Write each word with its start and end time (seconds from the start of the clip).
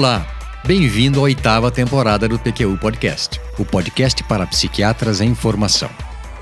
Olá, 0.00 0.26
bem-vindo 0.66 1.18
à 1.20 1.24
oitava 1.24 1.70
temporada 1.70 2.26
do 2.26 2.38
PQU 2.38 2.78
Podcast, 2.78 3.38
o 3.58 3.66
podcast 3.66 4.24
para 4.24 4.46
psiquiatras 4.46 5.20
em 5.20 5.34
formação. 5.34 5.90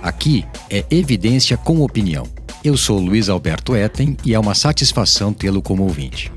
Aqui 0.01 0.45
é 0.71 0.87
evidência 0.89 1.57
com 1.57 1.81
opinião. 1.81 2.25
Eu 2.63 2.77
sou 2.77 3.01
Luiz 3.01 3.29
Alberto 3.29 3.75
Etten 3.75 4.17
e 4.25 4.33
é 4.33 4.39
uma 4.39 4.55
satisfação 4.55 5.33
tê-lo 5.33 5.61
como 5.61 5.83
ouvinte. 5.83 6.31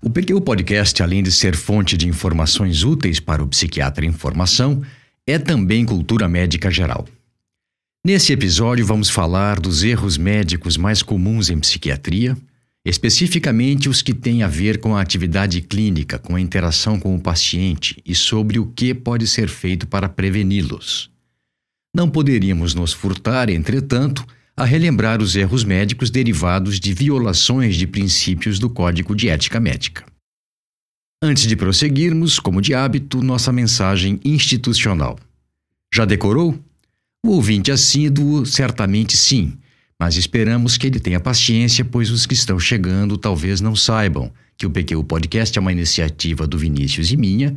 O 0.00 0.08
PQU 0.08 0.40
Podcast, 0.40 1.02
além 1.02 1.22
de 1.22 1.30
ser 1.30 1.54
fonte 1.54 1.98
de 1.98 2.08
informações 2.08 2.82
úteis 2.82 3.20
para 3.20 3.44
o 3.44 3.46
psiquiatra 3.46 4.06
em 4.06 4.12
formação, 4.12 4.80
é 5.26 5.38
também 5.38 5.84
cultura 5.84 6.26
médica 6.26 6.70
geral. 6.70 7.06
Nesse 8.02 8.32
episódio, 8.32 8.86
vamos 8.86 9.10
falar 9.10 9.60
dos 9.60 9.84
erros 9.84 10.16
médicos 10.16 10.78
mais 10.78 11.02
comuns 11.02 11.50
em 11.50 11.58
psiquiatria, 11.58 12.38
especificamente 12.84 13.88
os 13.88 14.02
que 14.02 14.14
têm 14.14 14.42
a 14.42 14.48
ver 14.48 14.78
com 14.78 14.96
a 14.96 15.00
atividade 15.00 15.60
clínica, 15.60 16.18
com 16.18 16.34
a 16.34 16.40
interação 16.40 16.98
com 16.98 17.14
o 17.14 17.20
paciente 17.20 18.02
e 18.06 18.14
sobre 18.14 18.58
o 18.58 18.66
que 18.66 18.94
pode 18.94 19.26
ser 19.26 19.48
feito 19.48 19.86
para 19.86 20.08
preveni-los. 20.08 21.10
Não 21.94 22.08
poderíamos 22.08 22.74
nos 22.74 22.92
furtar, 22.92 23.50
entretanto, 23.50 24.24
a 24.56 24.64
relembrar 24.64 25.20
os 25.20 25.36
erros 25.36 25.64
médicos 25.64 26.10
derivados 26.10 26.78
de 26.78 26.92
violações 26.92 27.76
de 27.76 27.86
princípios 27.86 28.58
do 28.58 28.70
Código 28.70 29.14
de 29.14 29.28
Ética 29.28 29.58
Médica. 29.58 30.04
Antes 31.22 31.46
de 31.46 31.56
prosseguirmos, 31.56 32.38
como 32.38 32.62
de 32.62 32.74
hábito, 32.74 33.22
nossa 33.22 33.52
mensagem 33.52 34.18
institucional. 34.24 35.18
Já 35.92 36.04
decorou? 36.04 36.58
O 37.24 37.32
ouvinte 37.32 37.70
assíduo, 37.70 38.46
certamente 38.46 39.16
sim, 39.16 39.58
mas 40.00 40.16
esperamos 40.16 40.78
que 40.78 40.86
ele 40.86 40.98
tenha 40.98 41.20
paciência, 41.20 41.84
pois 41.84 42.10
os 42.10 42.24
que 42.24 42.32
estão 42.32 42.58
chegando 42.58 43.18
talvez 43.18 43.60
não 43.60 43.76
saibam 43.76 44.32
que 44.56 44.64
o 44.64 44.70
PQ 44.70 45.04
Podcast 45.04 45.58
é 45.58 45.60
uma 45.60 45.72
iniciativa 45.72 46.46
do 46.46 46.56
Vinícius 46.56 47.12
e 47.12 47.18
minha, 47.18 47.54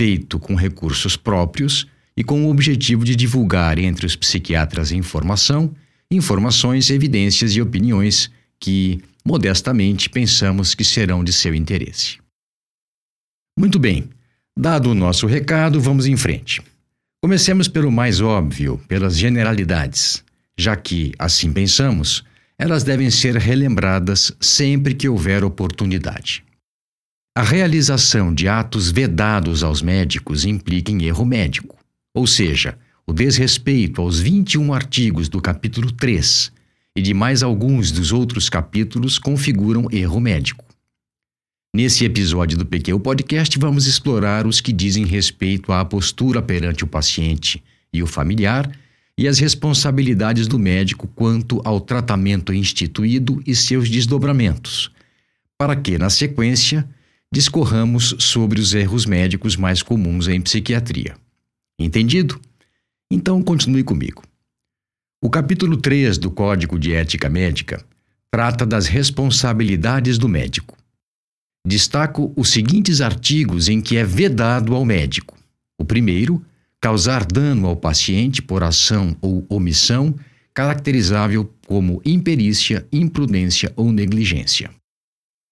feito 0.00 0.38
com 0.38 0.54
recursos 0.54 1.14
próprios 1.14 1.86
e 2.16 2.24
com 2.24 2.46
o 2.46 2.50
objetivo 2.50 3.04
de 3.04 3.14
divulgar 3.14 3.78
entre 3.78 4.06
os 4.06 4.16
psiquiatras 4.16 4.92
em 4.92 5.02
formação 5.02 5.74
informações, 6.10 6.88
evidências 6.88 7.54
e 7.54 7.60
opiniões 7.60 8.30
que, 8.58 9.02
modestamente, 9.22 10.08
pensamos 10.08 10.74
que 10.74 10.84
serão 10.84 11.22
de 11.22 11.34
seu 11.34 11.54
interesse. 11.54 12.18
Muito 13.58 13.78
bem, 13.78 14.08
dado 14.58 14.90
o 14.90 14.94
nosso 14.94 15.26
recado, 15.26 15.78
vamos 15.82 16.06
em 16.06 16.16
frente. 16.16 16.62
Comecemos 17.22 17.68
pelo 17.68 17.92
mais 17.92 18.22
óbvio, 18.22 18.80
pelas 18.88 19.18
generalidades, 19.18 20.23
já 20.58 20.76
que, 20.76 21.12
assim 21.18 21.52
pensamos, 21.52 22.24
elas 22.58 22.84
devem 22.84 23.10
ser 23.10 23.36
relembradas 23.36 24.32
sempre 24.40 24.94
que 24.94 25.08
houver 25.08 25.44
oportunidade. 25.44 26.44
A 27.36 27.42
realização 27.42 28.32
de 28.32 28.46
atos 28.46 28.90
vedados 28.90 29.64
aos 29.64 29.82
médicos 29.82 30.44
implica 30.44 30.92
em 30.92 31.04
erro 31.04 31.24
médico, 31.24 31.76
ou 32.14 32.26
seja, 32.26 32.78
o 33.06 33.12
desrespeito 33.12 34.00
aos 34.00 34.20
21 34.20 34.72
artigos 34.72 35.28
do 35.28 35.40
capítulo 35.40 35.90
3 35.90 36.52
e 36.96 37.02
de 37.02 37.12
mais 37.12 37.42
alguns 37.42 37.90
dos 37.90 38.12
outros 38.12 38.48
capítulos 38.48 39.18
configuram 39.18 39.88
erro 39.90 40.20
médico. 40.20 40.64
Nesse 41.74 42.04
episódio 42.04 42.56
do 42.56 42.64
PQ 42.64 43.00
Podcast, 43.00 43.58
vamos 43.58 43.88
explorar 43.88 44.46
os 44.46 44.60
que 44.60 44.72
dizem 44.72 45.04
respeito 45.04 45.72
à 45.72 45.84
postura 45.84 46.40
perante 46.40 46.84
o 46.84 46.86
paciente 46.86 47.60
e 47.92 48.00
o 48.00 48.06
familiar 48.06 48.70
e 49.16 49.28
as 49.28 49.38
responsabilidades 49.38 50.48
do 50.48 50.58
médico 50.58 51.06
quanto 51.08 51.60
ao 51.64 51.80
tratamento 51.80 52.52
instituído 52.52 53.42
e 53.46 53.54
seus 53.54 53.88
desdobramentos, 53.88 54.90
para 55.56 55.76
que, 55.76 55.96
na 55.98 56.10
sequência, 56.10 56.88
discorramos 57.32 58.14
sobre 58.18 58.60
os 58.60 58.74
erros 58.74 59.06
médicos 59.06 59.56
mais 59.56 59.82
comuns 59.82 60.28
em 60.28 60.40
psiquiatria. 60.40 61.16
Entendido? 61.78 62.40
Então 63.10 63.42
continue 63.42 63.84
comigo. 63.84 64.22
O 65.22 65.30
capítulo 65.30 65.76
3 65.76 66.18
do 66.18 66.30
Código 66.30 66.78
de 66.78 66.92
Ética 66.92 67.28
Médica 67.28 67.84
trata 68.30 68.66
das 68.66 68.86
responsabilidades 68.86 70.18
do 70.18 70.28
médico. 70.28 70.76
Destaco 71.66 72.32
os 72.36 72.50
seguintes 72.50 73.00
artigos 73.00 73.68
em 73.68 73.80
que 73.80 73.96
é 73.96 74.04
vedado 74.04 74.74
ao 74.74 74.84
médico. 74.84 75.36
O 75.78 75.84
primeiro, 75.84 76.44
causar 76.84 77.24
dano 77.24 77.66
ao 77.66 77.74
paciente 77.74 78.42
por 78.42 78.62
ação 78.62 79.16
ou 79.22 79.46
omissão, 79.48 80.14
caracterizável 80.52 81.50
como 81.66 82.02
imperícia, 82.04 82.86
imprudência 82.92 83.72
ou 83.74 83.90
negligência. 83.90 84.68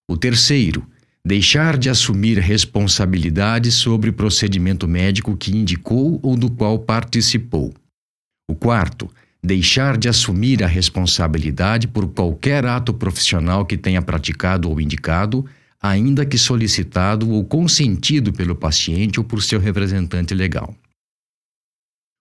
O 0.06 0.14
terceiro, 0.14 0.86
deixar 1.24 1.78
de 1.78 1.88
assumir 1.88 2.38
responsabilidade 2.38 3.72
sobre 3.72 4.10
o 4.10 4.12
procedimento 4.12 4.86
médico 4.86 5.34
que 5.34 5.56
indicou 5.56 6.20
ou 6.22 6.36
do 6.36 6.50
qual 6.50 6.78
participou. 6.78 7.72
O 8.46 8.54
quarto, 8.54 9.08
deixar 9.42 9.96
de 9.96 10.10
assumir 10.10 10.62
a 10.62 10.66
responsabilidade 10.66 11.88
por 11.88 12.08
qualquer 12.08 12.66
ato 12.66 12.92
profissional 12.92 13.64
que 13.64 13.78
tenha 13.78 14.02
praticado 14.02 14.68
ou 14.68 14.78
indicado 14.78 15.46
ainda 15.80 16.26
que 16.26 16.36
solicitado 16.36 17.30
ou 17.30 17.42
consentido 17.42 18.34
pelo 18.34 18.54
paciente 18.54 19.18
ou 19.18 19.24
por 19.24 19.42
seu 19.42 19.58
representante 19.58 20.34
legal. 20.34 20.76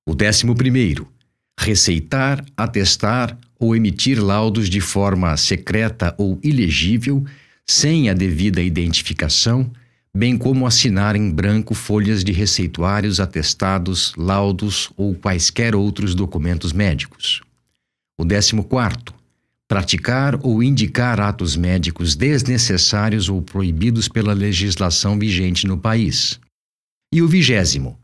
O 0.08 0.16
décimo 0.16 0.56
primeiro, 0.56 1.08
receitar, 1.60 2.44
atestar 2.58 3.38
ou 3.60 3.76
emitir 3.76 4.20
laudos 4.20 4.68
de 4.68 4.82
forma 4.82 5.38
secreta 5.38 6.16
ou 6.18 6.40
ilegível, 6.44 7.24
sem 7.68 8.10
a 8.10 8.14
devida 8.14 8.62
identificação, 8.62 9.72
bem 10.16 10.38
como 10.38 10.66
assinar 10.66 11.16
em 11.16 11.30
branco 11.30 11.76
folhas 11.76 12.24
de 12.24 12.32
receituários, 12.32 13.20
atestados, 13.20 14.14
laudos 14.18 14.92
ou 14.98 15.14
quaisquer 15.14 15.76
outros 15.76 16.16
documentos 16.16 16.74
médicos. 16.74 17.42
O 18.20 18.26
décimo 18.26 18.64
quarto, 18.64 19.14
praticar 19.68 20.38
ou 20.44 20.62
indicar 20.62 21.20
atos 21.20 21.56
médicos 21.56 22.16
desnecessários 22.16 23.30
ou 23.30 23.42
proibidos 23.42 24.08
pela 24.08 24.34
legislação 24.34 25.18
vigente 25.18 25.66
no 25.66 25.78
país. 25.78 26.40
E 27.14 27.22
o 27.22 27.28
vigésimo, 27.28 27.98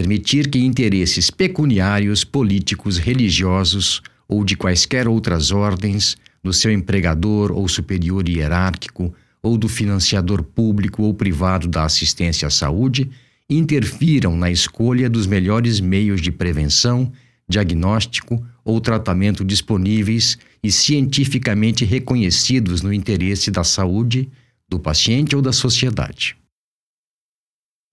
permitir 0.00 0.48
que 0.48 0.58
interesses 0.58 1.30
pecuniários, 1.30 2.24
políticos, 2.24 2.96
religiosos 2.96 4.00
ou 4.26 4.42
de 4.42 4.56
quaisquer 4.56 5.06
outras 5.06 5.50
ordens, 5.50 6.16
do 6.42 6.54
seu 6.54 6.72
empregador 6.72 7.52
ou 7.52 7.68
superior 7.68 8.26
hierárquico, 8.26 9.12
ou 9.42 9.58
do 9.58 9.68
financiador 9.68 10.42
público 10.42 11.02
ou 11.02 11.12
privado 11.12 11.68
da 11.68 11.84
assistência 11.84 12.48
à 12.48 12.50
saúde, 12.50 13.10
interfiram 13.48 14.34
na 14.38 14.50
escolha 14.50 15.10
dos 15.10 15.26
melhores 15.26 15.80
meios 15.80 16.22
de 16.22 16.32
prevenção, 16.32 17.12
diagnóstico 17.46 18.42
ou 18.64 18.80
tratamento 18.80 19.44
disponíveis 19.44 20.38
e 20.64 20.72
cientificamente 20.72 21.84
reconhecidos 21.84 22.80
no 22.80 22.90
interesse 22.90 23.50
da 23.50 23.64
saúde 23.64 24.30
do 24.66 24.80
paciente 24.80 25.36
ou 25.36 25.42
da 25.42 25.52
sociedade. 25.52 26.38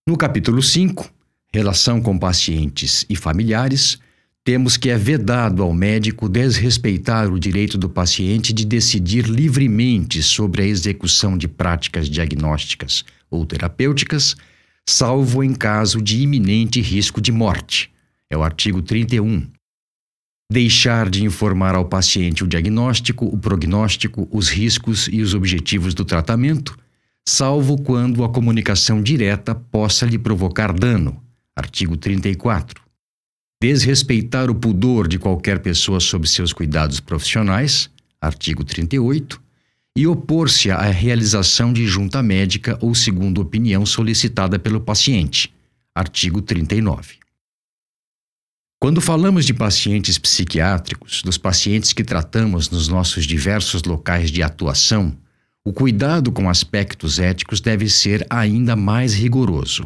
No 0.07 0.15
capítulo 0.15 0.63
5, 0.63 1.16
Relação 1.53 2.01
com 2.01 2.17
pacientes 2.17 3.05
e 3.09 3.15
familiares, 3.15 3.97
temos 4.43 4.77
que 4.77 4.89
é 4.89 4.97
vedado 4.97 5.61
ao 5.61 5.73
médico 5.73 6.29
desrespeitar 6.29 7.31
o 7.31 7.39
direito 7.39 7.77
do 7.77 7.89
paciente 7.89 8.53
de 8.53 8.65
decidir 8.65 9.25
livremente 9.25 10.23
sobre 10.23 10.61
a 10.61 10.65
execução 10.65 11.37
de 11.37 11.47
práticas 11.47 12.09
diagnósticas 12.09 13.03
ou 13.29 13.45
terapêuticas, 13.45 14.35
salvo 14.87 15.43
em 15.43 15.53
caso 15.53 16.01
de 16.01 16.21
iminente 16.21 16.79
risco 16.79 17.19
de 17.19 17.31
morte. 17.31 17.91
É 18.29 18.37
o 18.37 18.43
artigo 18.43 18.81
31 18.81 19.47
deixar 20.49 21.09
de 21.09 21.25
informar 21.25 21.75
ao 21.75 21.85
paciente 21.85 22.43
o 22.43 22.47
diagnóstico, 22.47 23.25
o 23.25 23.37
prognóstico, 23.37 24.27
os 24.31 24.49
riscos 24.49 25.09
e 25.11 25.21
os 25.21 25.33
objetivos 25.33 25.93
do 25.93 26.05
tratamento, 26.05 26.77
salvo 27.27 27.77
quando 27.77 28.23
a 28.23 28.29
comunicação 28.29 29.01
direta 29.01 29.53
possa 29.53 30.05
lhe 30.05 30.17
provocar 30.17 30.71
dano. 30.71 31.21
Artigo 31.57 31.97
34. 31.97 32.83
Desrespeitar 33.59 34.47
o 34.51 34.53
pudor 34.53 35.07
de 35.07 35.17
qualquer 35.17 35.57
pessoa 35.57 35.99
sob 35.99 36.27
seus 36.27 36.53
cuidados 36.53 36.99
profissionais. 36.99 37.89
Artigo 38.21 38.63
38. 38.63 39.41
E 39.97 40.05
opor-se 40.05 40.69
à 40.69 40.83
realização 40.83 41.73
de 41.73 41.87
junta 41.87 42.21
médica 42.21 42.77
ou 42.79 42.93
segunda 42.93 43.41
opinião 43.41 43.87
solicitada 43.87 44.59
pelo 44.59 44.79
paciente. 44.79 45.51
Artigo 45.95 46.43
39. 46.43 47.15
Quando 48.79 49.01
falamos 49.01 49.43
de 49.43 49.55
pacientes 49.55 50.19
psiquiátricos, 50.19 51.23
dos 51.23 51.39
pacientes 51.39 51.91
que 51.91 52.03
tratamos 52.03 52.69
nos 52.69 52.87
nossos 52.87 53.25
diversos 53.25 53.81
locais 53.81 54.29
de 54.29 54.43
atuação, 54.43 55.17
o 55.65 55.73
cuidado 55.73 56.31
com 56.31 56.47
aspectos 56.47 57.17
éticos 57.17 57.59
deve 57.59 57.89
ser 57.89 58.27
ainda 58.29 58.75
mais 58.75 59.15
rigoroso. 59.15 59.85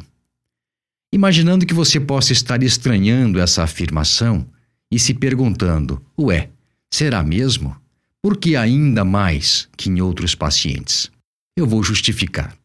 Imaginando 1.14 1.66
que 1.66 1.74
você 1.74 2.00
possa 2.00 2.32
estar 2.32 2.64
estranhando 2.64 3.40
essa 3.40 3.64
afirmação 3.64 4.48
e 4.90 4.98
se 4.98 5.14
perguntando: 5.14 6.02
ué, 6.18 6.50
será 6.90 7.22
mesmo? 7.22 7.76
Por 8.22 8.38
que 8.38 8.56
ainda 8.56 9.04
mais 9.04 9.68
que 9.76 9.90
em 9.90 10.00
outros 10.00 10.36
pacientes? 10.36 11.12
Eu 11.58 11.68
vou 11.68 11.84
justificar. 11.84 12.56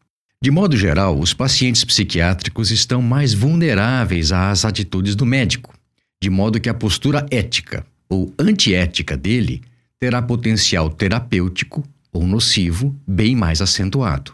De 0.41 0.51
modo 0.51 0.77
geral, 0.77 1.19
os 1.19 1.33
pacientes 1.33 1.83
psiquiátricos 1.83 2.71
estão 2.71 3.01
mais 3.01 3.33
vulneráveis 3.33 4.31
às 4.31 4.63
atitudes 4.63 5.15
do 5.15 5.25
médico, 5.25 5.73
de 6.21 6.29
modo 6.29 6.59
que 6.59 6.69
a 6.69 6.73
postura 6.73 7.25
ética 7.31 7.85
ou 8.07 8.33
antiética 8.39 9.17
dele 9.17 9.61
terá 9.99 10.21
potencial 10.21 10.89
terapêutico 10.89 11.83
ou 12.13 12.25
nocivo 12.25 12.95
bem 13.05 13.35
mais 13.35 13.61
acentuado. 13.61 14.33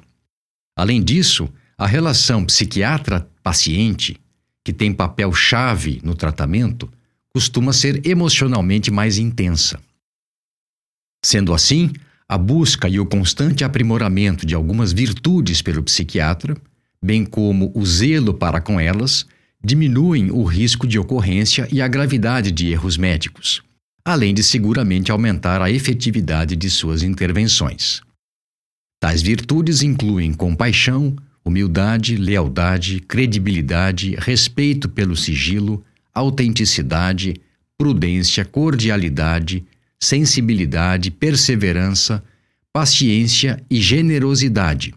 Além 0.77 1.01
disso, 1.01 1.50
a 1.83 1.85
relação 1.85 2.45
psiquiatra-paciente, 2.45 4.15
que 4.63 4.71
tem 4.71 4.94
papel-chave 4.94 6.00
no 6.01 6.15
tratamento, 6.15 6.89
costuma 7.35 7.74
ser 7.74 8.07
emocionalmente 8.07 8.89
mais 8.89 9.18
intensa. 9.18 9.81
Sendo 11.21 11.53
assim, 11.53 11.91
a 12.25 12.38
busca 12.38 12.88
e 12.88 13.01
o 13.01 13.06
constante 13.06 13.65
aprimoramento 13.65 14.45
de 14.45 14.56
algumas 14.56 14.94
virtudes 14.94 15.62
pelo 15.62 15.83
psiquiatra, 15.83 16.56
bem 17.03 17.25
como 17.25 17.69
o 17.75 17.86
zelo 17.86 18.33
para 18.33 18.62
com 18.62 18.79
elas, 18.79 19.25
diminuem 19.62 20.31
o 20.31 20.45
risco 20.45 20.88
de 20.88 20.97
ocorrência 20.97 21.68
e 21.69 21.81
a 21.81 21.88
gravidade 21.89 22.50
de 22.50 22.71
erros 22.71 22.95
médicos, 22.95 23.62
além 24.06 24.33
de 24.33 24.41
seguramente 24.41 25.12
aumentar 25.12 25.62
a 25.62 25.69
efetividade 25.69 26.56
de 26.56 26.69
suas 26.69 27.03
intervenções. 27.03 28.00
Tais 29.01 29.21
virtudes 29.21 29.83
incluem 29.83 30.31
compaixão, 30.31 31.13
humildade, 31.45 32.15
lealdade, 32.15 32.99
credibilidade, 33.01 34.15
respeito 34.17 34.87
pelo 34.87 35.15
sigilo, 35.15 35.83
autenticidade, 36.13 37.35
prudência, 37.77 38.45
cordialidade, 38.45 39.65
sensibilidade, 39.99 41.11
perseverança, 41.11 42.23
paciência 42.71 43.63
e 43.69 43.81
generosidade, 43.81 44.93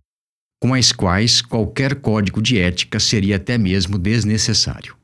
com 0.60 0.72
as 0.72 0.92
quais 0.92 1.42
qualquer 1.42 1.96
código 1.96 2.40
de 2.40 2.58
ética 2.58 2.98
seria 2.98 3.36
até 3.36 3.58
mesmo 3.58 3.98
desnecessário. 3.98 4.96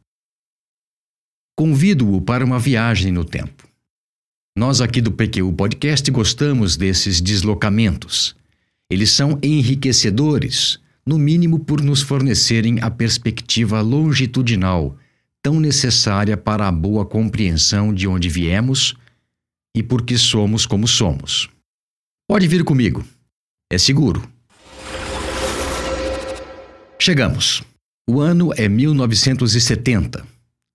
Convido-o 1.56 2.20
para 2.20 2.44
uma 2.44 2.58
viagem 2.58 3.12
no 3.12 3.24
tempo. 3.24 3.68
Nós 4.56 4.80
aqui 4.80 5.00
do 5.00 5.12
PQU 5.12 5.52
Podcast 5.52 6.10
gostamos 6.10 6.76
desses 6.76 7.20
deslocamentos. 7.20 8.34
Eles 8.90 9.10
são 9.10 9.38
enriquecedores, 9.42 10.78
no 11.06 11.18
mínimo 11.18 11.58
por 11.58 11.82
nos 11.82 12.02
fornecerem 12.02 12.80
a 12.80 12.90
perspectiva 12.90 13.80
longitudinal 13.80 14.96
tão 15.42 15.58
necessária 15.58 16.36
para 16.36 16.68
a 16.68 16.72
boa 16.72 17.04
compreensão 17.04 17.92
de 17.92 18.06
onde 18.06 18.28
viemos 18.28 18.94
e 19.74 19.82
porque 19.82 20.16
somos 20.16 20.64
como 20.64 20.86
somos. 20.86 21.48
Pode 22.28 22.46
vir 22.46 22.62
comigo. 22.62 23.04
É 23.70 23.76
seguro. 23.76 24.22
Chegamos. 26.98 27.62
O 28.08 28.20
ano 28.20 28.52
é 28.56 28.68
1970. 28.68 30.24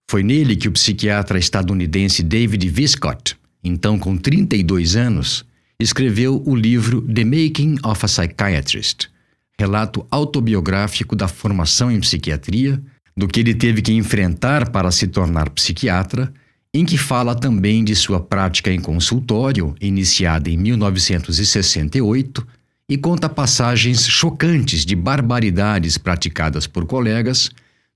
Foi 0.09 0.24
nele 0.24 0.56
que 0.56 0.68
o 0.68 0.71
psiquiatra 0.71 1.38
estadunidense 1.38 2.24
David 2.24 2.68
Viscott, 2.69 3.38
então 3.63 4.00
com 4.00 4.18
32 4.18 4.95
anos, 4.95 5.45
escreveu 5.79 6.41
o 6.45 6.56
livro 6.56 7.01
The 7.01 7.24
Making 7.24 7.77
of 7.83 8.03
a 8.03 8.07
Psychiatrist, 8.07 9.09
relato 9.59 10.06
autobiográfico 10.12 11.15
da 11.15 11.27
formação 11.27 11.92
em 11.92 12.00
psiquiatria, 12.00 12.81
do 13.15 13.27
que 13.27 13.39
ele 13.39 13.56
teve 13.56 13.81
que 13.81 13.94
enfrentar 13.94 14.69
para 14.69 14.92
se 14.92 15.07
tornar 15.07 15.50
psiquiatra 15.50 16.31
em 16.74 16.86
que 16.86 16.98
fala 16.98 17.33
também 17.33 17.83
de 17.83 17.95
sua 17.95 18.19
prática 18.19 18.71
em 18.71 18.80
consultório, 18.80 19.74
iniciada 19.81 20.50
em 20.50 20.57
1968, 20.57 22.45
e 22.89 22.98
conta 22.98 23.27
passagens 23.27 24.07
chocantes 24.07 24.86
de 24.86 24.95
barbaridades 24.95 25.98
praticadas 25.98 26.68
por 26.68 26.86
colegas, 26.86 27.50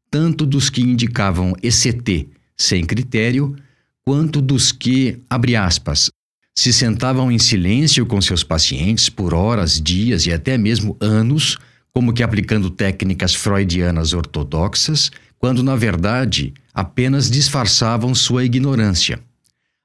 tanto 0.10 0.46
dos 0.46 0.70
que 0.70 0.82
indicavam 0.82 1.54
ECT 1.62 2.28
sem 2.58 2.84
critério, 2.84 3.56
quanto 4.04 4.42
dos 4.42 4.72
que, 4.72 5.20
abre 5.30 5.56
aspas, 5.56 6.10
se 6.56 6.74
sentavam 6.74 7.32
em 7.32 7.40
silêncio 7.40 8.06
com 8.06 8.22
seus 8.22 8.44
pacientes 8.44 9.10
por 9.10 9.34
horas, 9.34 9.82
dias 9.82 10.26
e 10.26 10.34
até 10.34 10.58
mesmo 10.58 10.98
anos, 11.00 11.58
como 11.94 12.14
que 12.14 12.24
aplicando 12.24 12.70
técnicas 12.70 13.34
freudianas 13.34 14.14
ortodoxas, 14.14 15.12
quando 15.40 15.64
na 15.64 15.76
verdade 15.76 16.54
apenas 16.74 17.30
disfarçavam 17.30 18.14
sua 18.14 18.46
ignorância, 18.46 19.20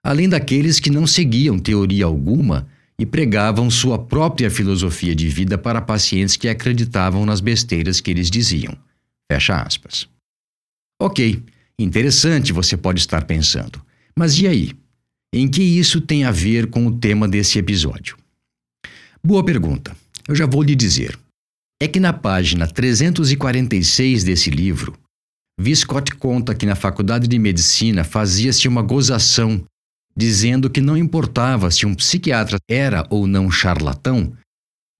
além 0.04 0.28
daqueles 0.28 0.78
que 0.78 0.90
não 0.90 1.06
seguiam 1.06 1.58
teoria 1.58 2.04
alguma 2.04 2.68
e 2.98 3.04
pregavam 3.04 3.70
sua 3.70 3.98
própria 3.98 4.50
filosofia 4.50 5.14
de 5.14 5.28
vida 5.28 5.58
para 5.58 5.80
pacientes 5.80 6.36
que 6.36 6.48
acreditavam 6.48 7.26
nas 7.26 7.40
besteiras 7.40 8.00
que 8.00 8.10
eles 8.10 8.30
diziam. 8.30 8.76
Fecha 9.30 9.60
aspas. 9.60 10.08
Ok, 11.00 11.42
interessante 11.78 12.52
você 12.52 12.76
pode 12.76 13.00
estar 13.00 13.24
pensando. 13.24 13.82
Mas 14.16 14.38
e 14.38 14.46
aí? 14.46 14.72
Em 15.34 15.48
que 15.48 15.62
isso 15.62 16.00
tem 16.00 16.24
a 16.24 16.30
ver 16.30 16.68
com 16.70 16.86
o 16.86 16.98
tema 16.98 17.28
desse 17.28 17.58
episódio? 17.58 18.16
Boa 19.22 19.44
pergunta. 19.44 19.96
Eu 20.28 20.34
já 20.34 20.46
vou 20.46 20.62
lhe 20.62 20.74
dizer. 20.74 21.18
É 21.80 21.86
que 21.86 22.00
na 22.00 22.12
página 22.12 22.66
346 22.66 24.24
desse 24.24 24.50
livro, 24.50 24.98
Viscott 25.58 26.14
conta 26.14 26.54
que 26.54 26.66
na 26.66 26.74
faculdade 26.74 27.26
de 27.26 27.38
medicina 27.38 28.04
fazia-se 28.04 28.66
uma 28.68 28.82
gozação, 28.82 29.62
dizendo 30.16 30.70
que 30.70 30.80
não 30.80 30.96
importava 30.96 31.70
se 31.70 31.86
um 31.86 31.94
psiquiatra 31.94 32.58
era 32.68 33.06
ou 33.10 33.26
não 33.26 33.50
charlatão, 33.50 34.32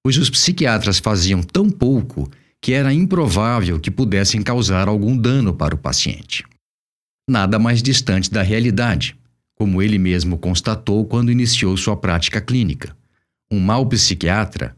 pois 0.05 0.19
os 0.19 0.29
psiquiatras 0.31 0.99
faziam 0.99 1.43
tão 1.43 1.71
pouco 1.71 2.31
que 2.63 2.73
era 2.73 2.93
improvável 2.93 3.79
que 3.79 3.91
pudessem 3.91 4.43
causar 4.43 4.89
algum 4.89 5.17
dano 5.17 5.55
para 5.55 5.75
o 5.75 5.79
paciente. 5.79 6.45
Nada 7.29 7.59
mais 7.59 7.83
distante 7.83 8.31
da 8.31 8.43
realidade, 8.43 9.17
como 9.57 9.83
ele 9.83 9.99
mesmo 9.99 10.39
constatou 10.39 11.05
quando 11.05 11.33
iniciou 11.33 11.77
sua 11.77 11.97
prática 11.97 12.41
clínica. 12.41 12.97
Um 13.51 13.59
mau 13.59 13.87
psiquiatra, 13.87 14.77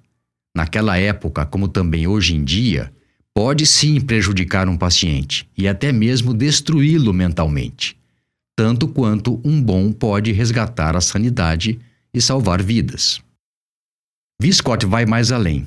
naquela 0.56 0.96
época 0.96 1.44
como 1.44 1.68
também 1.68 2.06
hoje 2.06 2.34
em 2.34 2.42
dia, 2.42 2.90
pode 3.34 3.66
sim 3.66 4.00
prejudicar 4.00 4.68
um 4.68 4.76
paciente 4.76 5.48
e 5.56 5.68
até 5.68 5.92
mesmo 5.92 6.32
destruí-lo 6.32 7.12
mentalmente, 7.12 7.96
tanto 8.56 8.88
quanto 8.88 9.40
um 9.44 9.62
bom 9.62 9.92
pode 9.92 10.32
resgatar 10.32 10.96
a 10.96 11.00
sanidade 11.00 11.78
e 12.14 12.20
salvar 12.20 12.62
vidas. 12.62 13.20
Viscott 14.40 14.86
vai 14.86 15.04
mais 15.04 15.32
além. 15.32 15.66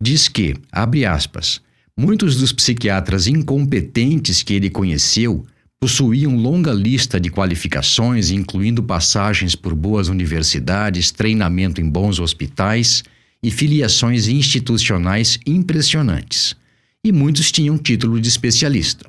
Diz 0.00 0.28
que, 0.28 0.56
abre 0.72 1.04
aspas, 1.04 1.60
muitos 1.96 2.36
dos 2.36 2.52
psiquiatras 2.52 3.26
incompetentes 3.26 4.42
que 4.42 4.54
ele 4.54 4.70
conheceu 4.70 5.46
possuíam 5.86 6.34
longa 6.34 6.72
lista 6.72 7.20
de 7.20 7.30
qualificações, 7.30 8.32
incluindo 8.32 8.82
passagens 8.82 9.54
por 9.54 9.72
boas 9.72 10.08
universidades, 10.08 11.12
treinamento 11.12 11.80
em 11.80 11.88
bons 11.88 12.18
hospitais 12.18 13.04
e 13.40 13.52
filiações 13.52 14.26
institucionais 14.26 15.38
impressionantes 15.46 16.56
e 17.04 17.12
muitos 17.12 17.52
tinham 17.52 17.78
título 17.78 18.20
de 18.20 18.28
especialista. 18.28 19.08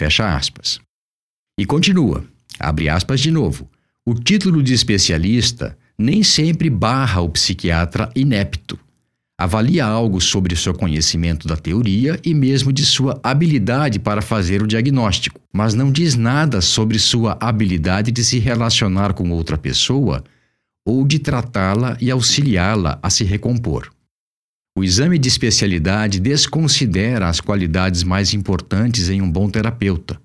Fecha 0.00 0.36
aspas. 0.36 0.78
E 1.58 1.66
continua, 1.66 2.24
abre 2.56 2.88
aspas 2.88 3.18
de 3.18 3.32
novo. 3.32 3.68
O 4.06 4.14
título 4.14 4.62
de 4.62 4.72
especialista 4.72 5.76
nem 5.98 6.22
sempre 6.22 6.70
barra 6.70 7.20
o 7.20 7.28
psiquiatra 7.28 8.12
inepto. 8.14 8.78
Avalia 9.40 9.86
algo 9.86 10.20
sobre 10.20 10.54
seu 10.54 10.74
conhecimento 10.74 11.48
da 11.48 11.56
teoria 11.56 12.20
e 12.22 12.34
mesmo 12.34 12.70
de 12.70 12.84
sua 12.84 13.18
habilidade 13.22 13.98
para 13.98 14.20
fazer 14.20 14.62
o 14.62 14.66
diagnóstico, 14.66 15.40
mas 15.50 15.72
não 15.72 15.90
diz 15.90 16.14
nada 16.14 16.60
sobre 16.60 16.98
sua 16.98 17.38
habilidade 17.40 18.12
de 18.12 18.22
se 18.22 18.38
relacionar 18.38 19.14
com 19.14 19.30
outra 19.30 19.56
pessoa 19.56 20.22
ou 20.84 21.06
de 21.06 21.18
tratá-la 21.18 21.96
e 22.02 22.10
auxiliá-la 22.10 22.98
a 23.02 23.08
se 23.08 23.24
recompor. 23.24 23.90
O 24.76 24.84
exame 24.84 25.18
de 25.18 25.28
especialidade 25.28 26.20
desconsidera 26.20 27.26
as 27.26 27.40
qualidades 27.40 28.02
mais 28.02 28.34
importantes 28.34 29.08
em 29.08 29.22
um 29.22 29.32
bom 29.32 29.48
terapeuta, 29.48 30.20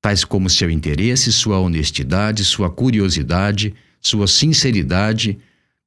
tais 0.00 0.24
como 0.24 0.48
seu 0.48 0.70
interesse, 0.70 1.30
sua 1.34 1.58
honestidade, 1.58 2.42
sua 2.42 2.70
curiosidade, 2.70 3.74
sua 4.00 4.26
sinceridade, 4.26 5.38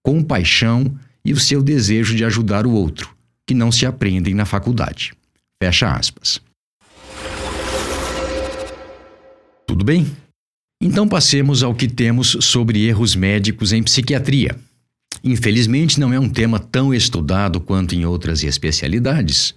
compaixão 0.04 0.96
e 1.28 1.34
o 1.34 1.40
seu 1.40 1.62
desejo 1.62 2.16
de 2.16 2.24
ajudar 2.24 2.66
o 2.66 2.72
outro, 2.72 3.14
que 3.46 3.54
não 3.54 3.70
se 3.70 3.86
aprendem 3.86 4.34
na 4.34 4.46
faculdade. 4.46 5.12
Fecha 5.62 5.92
aspas. 5.92 6.40
Tudo 9.68 9.84
bem? 9.84 10.08
Então 10.82 11.06
passemos 11.06 11.64
ao 11.64 11.76
que 11.76 11.86
temos 11.86 12.38
sobre 12.40 12.88
erros 12.88 13.14
médicos 13.14 13.74
em 13.74 13.84
psiquiatria. 13.84 14.58
Infelizmente, 15.22 16.00
não 16.00 16.14
é 16.14 16.20
um 16.20 16.30
tema 16.30 16.60
tão 16.60 16.94
estudado 16.94 17.60
quanto 17.60 17.94
em 17.94 18.06
outras 18.06 18.42
especialidades, 18.42 19.54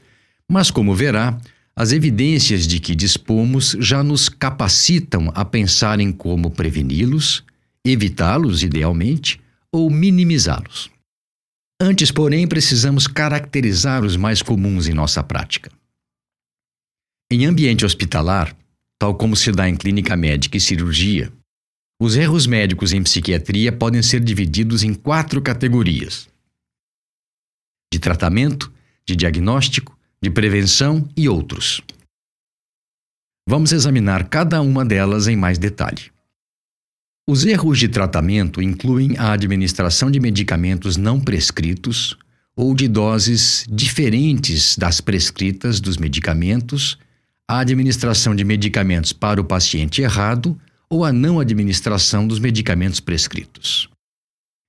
mas, 0.51 0.73
como 0.73 0.93
verá, 0.93 1.41
as 1.77 1.93
evidências 1.93 2.67
de 2.67 2.81
que 2.81 2.97
dispomos 2.97 3.77
já 3.79 4.03
nos 4.03 4.29
capacitam 4.29 5.31
a 5.37 5.45
pensar 5.45 6.01
em 6.01 6.11
como 6.11 6.51
preveni-los, 6.51 7.45
evitá-los, 7.85 8.65
idealmente, 8.65 9.41
ou 9.71 9.89
minimizá-los. 9.89 10.91
Antes, 11.83 12.11
porém, 12.11 12.47
precisamos 12.47 13.07
caracterizar 13.07 14.05
os 14.05 14.15
mais 14.15 14.43
comuns 14.43 14.87
em 14.87 14.93
nossa 14.93 15.23
prática. 15.25 15.73
Em 17.33 17.47
ambiente 17.47 17.87
hospitalar, 17.87 18.55
tal 18.99 19.15
como 19.17 19.35
se 19.35 19.51
dá 19.51 19.67
em 19.67 19.75
clínica 19.75 20.15
médica 20.15 20.59
e 20.59 20.61
cirurgia, 20.61 21.33
os 21.99 22.17
erros 22.17 22.47
médicos 22.47 22.93
em 22.93 23.03
psiquiatria 23.03 23.73
podem 23.73 24.03
ser 24.03 24.21
divididos 24.21 24.83
em 24.83 24.93
quatro 24.93 25.41
categorias: 25.41 26.29
de 27.91 27.99
tratamento, 27.99 28.71
de 29.07 29.17
diagnóstico, 29.17 29.99
de 30.23 30.31
prevenção 30.31 31.09
e 31.17 31.31
outros. 31.31 31.81
Vamos 33.49 33.73
examinar 33.73 34.29
cada 34.29 34.61
uma 34.61 34.85
delas 34.85 35.29
em 35.29 35.37
mais 35.37 35.57
detalhe. 35.57 36.13
Os 37.31 37.47
erros 37.47 37.79
de 37.79 37.87
tratamento 37.87 38.61
incluem 38.61 39.17
a 39.17 39.31
administração 39.31 40.11
de 40.11 40.19
medicamentos 40.19 40.97
não 40.97 41.21
prescritos 41.21 42.17
ou 42.57 42.75
de 42.75 42.89
doses 42.89 43.65
diferentes 43.71 44.77
das 44.77 45.01
prescritas 45.01 45.79
dos 45.79 45.97
medicamentos, 45.97 46.99
a 47.47 47.61
administração 47.61 48.35
de 48.35 48.43
medicamentos 48.43 49.13
para 49.13 49.41
o 49.41 49.45
paciente 49.45 50.03
errado 50.03 50.59
ou 50.89 51.05
a 51.05 51.13
não 51.13 51.39
administração 51.39 52.27
dos 52.27 52.41
medicamentos 52.41 52.99
prescritos. 52.99 53.89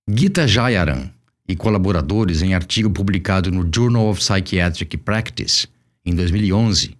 Gita 0.08 0.48
Jayaram 0.48 1.10
e 1.48 1.56
colaboradores, 1.56 2.44
em 2.44 2.54
artigo 2.54 2.92
publicado 2.92 3.52
no 3.52 3.68
Journal 3.74 4.08
of 4.08 4.22
Psychiatric 4.22 4.98
Practice, 4.98 5.68
em 6.06 6.14
2011, 6.14 6.96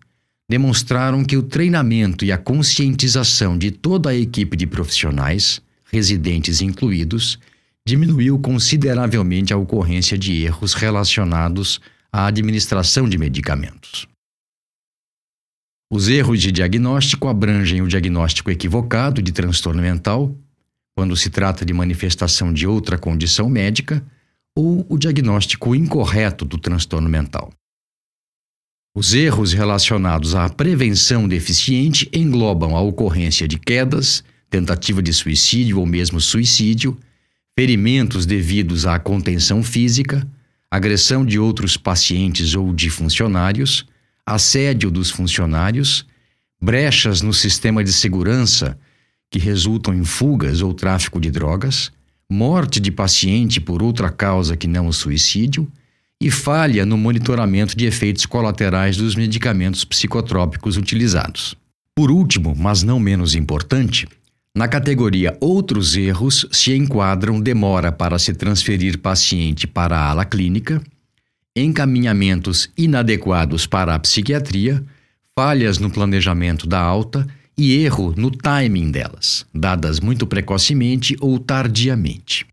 demonstraram 0.52 1.24
que 1.24 1.38
o 1.38 1.44
treinamento 1.44 2.26
e 2.26 2.32
a 2.32 2.38
conscientização 2.38 3.58
de 3.58 3.72
toda 3.72 4.10
a 4.10 4.16
equipe 4.16 4.58
de 4.58 4.68
profissionais, 4.68 5.62
residentes 5.90 6.60
incluídos, 6.60 7.40
diminuiu 7.88 8.38
consideravelmente 8.38 9.54
a 9.54 9.58
ocorrência 9.58 10.18
de 10.18 10.44
erros 10.44 10.74
relacionados 10.74 11.80
à 12.12 12.26
administração 12.26 13.08
de 13.08 13.18
medicamentos. 13.18 14.06
Os 15.90 16.10
erros 16.10 16.42
de 16.42 16.52
diagnóstico 16.52 17.30
abrangem 17.30 17.82
o 17.82 17.88
diagnóstico 17.88 18.52
equivocado 18.52 19.22
de 19.22 19.32
transtorno 19.32 19.82
mental, 19.82 20.36
quando 20.94 21.16
se 21.16 21.30
trata 21.30 21.64
de 21.64 21.72
manifestação 21.72 22.52
de 22.52 22.68
outra 22.68 22.98
condição 22.98 23.50
médica, 23.50 24.06
ou 24.54 24.86
o 24.90 24.98
diagnóstico 24.98 25.74
incorreto 25.74 26.44
do 26.44 26.58
transtorno 26.58 27.08
mental. 27.08 27.54
Os 28.94 29.14
erros 29.14 29.54
relacionados 29.54 30.36
à 30.36 30.50
prevenção 30.50 31.26
deficiente 31.26 32.10
englobam 32.12 32.76
a 32.76 32.82
ocorrência 32.82 33.48
de 33.48 33.58
quedas, 33.58 34.22
tentativa 34.50 35.02
de 35.02 35.14
suicídio 35.14 35.80
ou 35.80 35.86
mesmo 35.86 36.20
suicídio, 36.20 36.98
ferimentos 37.58 38.26
devidos 38.26 38.86
à 38.86 39.00
contenção 39.00 39.64
física, 39.64 40.28
agressão 40.70 41.26
de 41.26 41.40
outros 41.40 41.78
pacientes 41.78 42.54
ou 42.54 42.74
de 42.74 42.90
funcionários, 42.90 43.86
assédio 44.26 44.92
dos 44.92 45.10
funcionários, 45.10 46.06
brechas 46.62 47.22
no 47.22 47.34
sistema 47.34 47.86
de 47.86 47.94
segurança 47.94 48.78
que 49.30 49.40
resultam 49.40 49.94
em 49.94 50.04
fugas 50.04 50.62
ou 50.62 50.74
tráfico 50.74 51.18
de 51.18 51.32
drogas, 51.32 51.94
morte 52.30 52.78
de 52.82 52.92
paciente 52.92 53.62
por 53.62 53.82
outra 53.82 54.10
causa 54.10 54.58
que 54.58 54.68
não 54.68 54.88
o 54.88 54.94
suicídio 54.94 55.66
e 56.22 56.30
falha 56.30 56.86
no 56.86 56.98
monitoramento 56.98 57.76
de 57.76 57.88
efeitos 57.88 58.28
colaterais 58.28 58.96
dos 58.96 59.16
medicamentos 59.16 59.84
psicotrópicos 59.84 60.78
utilizados. 60.78 61.56
Por 61.96 62.12
último, 62.12 62.56
mas 62.56 62.84
não 62.84 63.00
menos 63.00 63.34
importante, 63.34 64.08
na 64.56 64.68
categoria 64.68 65.36
Outros 65.42 65.96
erros 65.96 66.46
se 66.52 66.76
enquadram 66.76 67.42
demora 67.42 67.92
para 67.92 68.20
se 68.20 68.34
transferir 68.34 69.00
paciente 69.00 69.66
para 69.66 69.98
a 69.98 70.10
ala 70.12 70.24
clínica, 70.24 70.82
encaminhamentos 71.56 72.70
inadequados 72.78 73.66
para 73.66 73.96
a 73.96 74.00
psiquiatria, 74.00 74.84
falhas 75.38 75.80
no 75.80 75.90
planejamento 75.90 76.68
da 76.68 76.80
alta 76.80 77.28
e 77.58 77.84
erro 77.84 78.14
no 78.16 78.30
timing 78.30 78.92
delas, 78.92 79.46
dadas 79.54 80.00
muito 80.00 80.28
precocemente 80.28 81.16
ou 81.20 81.40
tardiamente. 81.40 82.46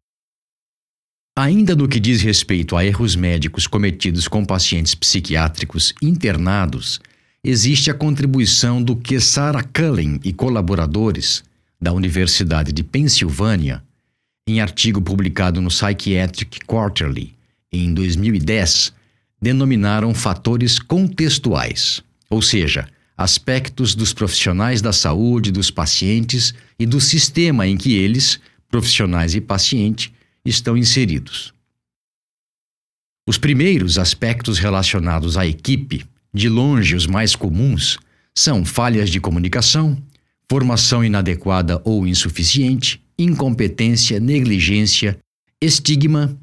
Ainda 1.38 1.76
no 1.76 1.87
que 1.87 2.00
diz 2.00 2.21
respeito 2.21 2.76
a 2.76 2.85
erros 2.85 3.14
médicos 3.14 3.68
cometidos 3.68 4.26
com 4.26 4.45
pacientes 4.45 4.97
psiquiátricos 4.97 5.95
internados, 6.02 7.00
existe 7.45 7.92
a 7.92 7.95
contribuição 7.95 8.83
do 8.83 9.00
Sarah 9.21 9.62
Cullen 9.62 10.18
e 10.25 10.33
colaboradores 10.33 11.45
da 11.80 11.92
Universidade 11.92 12.73
de 12.73 12.83
Pensilvânia, 12.83 13.85
em 14.49 14.61
artigo 14.61 15.00
publicado 15.00 15.61
no 15.61 15.68
Psychiatric 15.68 16.59
Quarterly 16.66 17.37
em 17.71 17.95
2010, 17.95 18.92
denominaram 19.40 20.12
fatores 20.14 20.80
contextuais, 20.80 22.02
ou 22.28 22.42
seja, 22.42 22.88
aspectos 23.16 23.95
dos 23.95 24.12
profissionais 24.12 24.83
da 24.83 24.92
saúde, 24.92 25.52
dos 25.52 25.71
pacientes 25.71 26.52
e 26.76 26.85
do 26.85 27.00
sistema 27.00 27.64
em 27.64 27.76
que 27.76 27.95
eles, 27.95 28.40
profissionais 28.68 29.37
e 29.37 29.40
paciente, 29.40 30.18
estão 30.45 30.76
inseridos. 30.76 31.52
Os 33.28 33.37
primeiros 33.37 33.99
aspectos 33.99 34.59
relacionados 34.59 35.37
à 35.37 35.47
equipe, 35.47 36.04
de 36.33 36.49
longe 36.49 36.95
os 36.95 37.07
mais 37.07 37.37
comuns, 37.37 37.99
são 38.35 38.64
falhas 38.64 39.11
de 39.11 39.21
comunicação, 39.21 40.00
formação 40.50 41.04
inadequada 41.04 41.80
ou 41.85 42.07
insuficiente, 42.07 43.02
incompetência, 43.18 44.18
negligência, 44.18 45.18
estigma, 45.61 46.38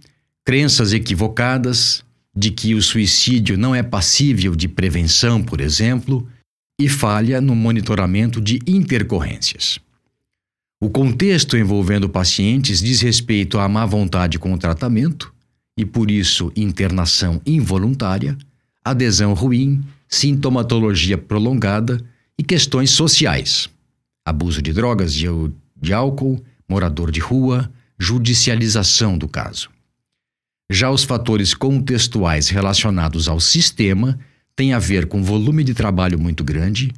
crenças 0.46 0.94
equivocadas 0.94 2.04
de 2.36 2.52
que 2.52 2.76
o 2.76 2.82
suicídio 2.82 3.58
não 3.58 3.74
é 3.74 3.82
passível 3.82 4.56
de 4.56 4.68
prevenção, 4.68 5.42
por 5.42 5.62
exemplo, 5.62 6.28
e 6.80 6.90
falha 6.90 7.40
no 7.40 7.56
monitoramento 7.56 8.42
de 8.42 8.60
intercorrências. 8.68 9.80
O 10.86 10.90
contexto 10.92 11.58
envolvendo 11.58 12.08
pacientes 12.08 12.80
diz 12.80 13.02
respeito 13.02 13.58
à 13.58 13.68
má 13.68 13.88
vontade 13.88 14.38
com 14.38 14.54
o 14.54 14.58
tratamento 14.58 15.34
e, 15.76 15.84
por 15.84 16.12
isso, 16.12 16.52
internação 16.56 17.42
involuntária, 17.44 18.38
adesão 18.84 19.34
ruim, 19.34 19.84
sintomatologia 20.08 21.18
prolongada 21.18 22.00
e 22.38 22.44
questões 22.44 22.92
sociais, 22.92 23.68
abuso 24.24 24.62
de 24.62 24.72
drogas, 24.72 25.12
de, 25.12 25.26
de 25.76 25.92
álcool, 25.92 26.40
morador 26.70 27.10
de 27.10 27.20
rua, 27.20 27.68
judicialização 27.98 29.18
do 29.18 29.28
caso. 29.28 29.72
Já 30.72 30.92
os 30.92 31.04
fatores 31.04 31.56
contextuais 31.56 32.48
relacionados 32.50 33.28
ao 33.28 33.40
sistema 33.40 34.20
têm 34.56 34.72
a 34.72 34.78
ver 34.78 35.08
com 35.08 35.24
volume 35.24 35.64
de 35.64 35.74
trabalho 35.74 36.20
muito 36.20 36.44
grande, 36.44 36.94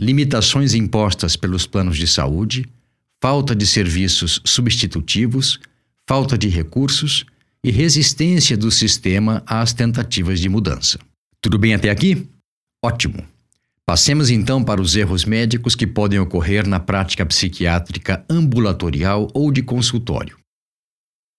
limitações 0.00 0.72
impostas 0.72 1.34
pelos 1.34 1.66
planos 1.66 1.96
de 1.96 2.06
saúde, 2.06 2.64
falta 3.22 3.54
de 3.54 3.66
serviços 3.66 4.40
substitutivos, 4.44 5.58
falta 6.06 6.36
de 6.36 6.48
recursos 6.48 7.24
e 7.64 7.70
resistência 7.70 8.56
do 8.56 8.70
sistema 8.70 9.42
às 9.46 9.72
tentativas 9.72 10.38
de 10.40 10.48
mudança. 10.48 10.98
Tudo 11.40 11.58
bem 11.58 11.74
até 11.74 11.90
aqui? 11.90 12.28
Ótimo! 12.84 13.24
Passemos 13.86 14.30
então 14.30 14.62
para 14.62 14.80
os 14.80 14.96
erros 14.96 15.24
médicos 15.24 15.74
que 15.74 15.86
podem 15.86 16.18
ocorrer 16.18 16.66
na 16.66 16.80
prática 16.80 17.24
psiquiátrica 17.24 18.24
ambulatorial 18.30 19.28
ou 19.34 19.50
de 19.52 19.62
consultório. 19.62 20.38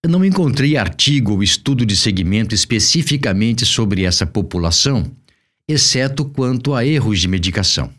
Eu 0.04 0.10
não 0.10 0.24
encontrei 0.24 0.78
artigo 0.78 1.34
ou 1.34 1.44
estudo 1.44 1.86
de 1.86 1.96
segmento 1.96 2.54
especificamente 2.54 3.66
sobre 3.66 4.04
essa 4.04 4.26
população, 4.26 5.12
exceto 5.68 6.24
quanto 6.26 6.76
a 6.76 6.86
erros 6.86 7.20
de 7.20 7.28
medicação 7.28 7.92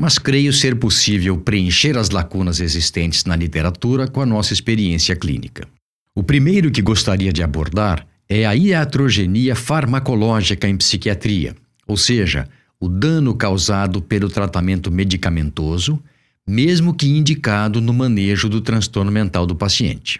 mas 0.00 0.18
creio 0.18 0.50
ser 0.50 0.76
possível 0.76 1.36
preencher 1.36 1.98
as 1.98 2.08
lacunas 2.08 2.58
existentes 2.58 3.26
na 3.26 3.36
literatura 3.36 4.08
com 4.08 4.22
a 4.22 4.24
nossa 4.24 4.54
experiência 4.54 5.14
clínica. 5.14 5.68
O 6.16 6.22
primeiro 6.22 6.70
que 6.70 6.80
gostaria 6.80 7.30
de 7.30 7.42
abordar 7.42 8.06
é 8.26 8.46
a 8.46 8.52
iatrogenia 8.52 9.54
farmacológica 9.54 10.66
em 10.66 10.74
psiquiatria, 10.74 11.54
ou 11.86 11.98
seja, 11.98 12.48
o 12.80 12.88
dano 12.88 13.34
causado 13.34 14.00
pelo 14.00 14.30
tratamento 14.30 14.90
medicamentoso, 14.90 16.02
mesmo 16.48 16.94
que 16.94 17.06
indicado 17.06 17.78
no 17.78 17.92
manejo 17.92 18.48
do 18.48 18.62
transtorno 18.62 19.12
mental 19.12 19.44
do 19.44 19.54
paciente. 19.54 20.18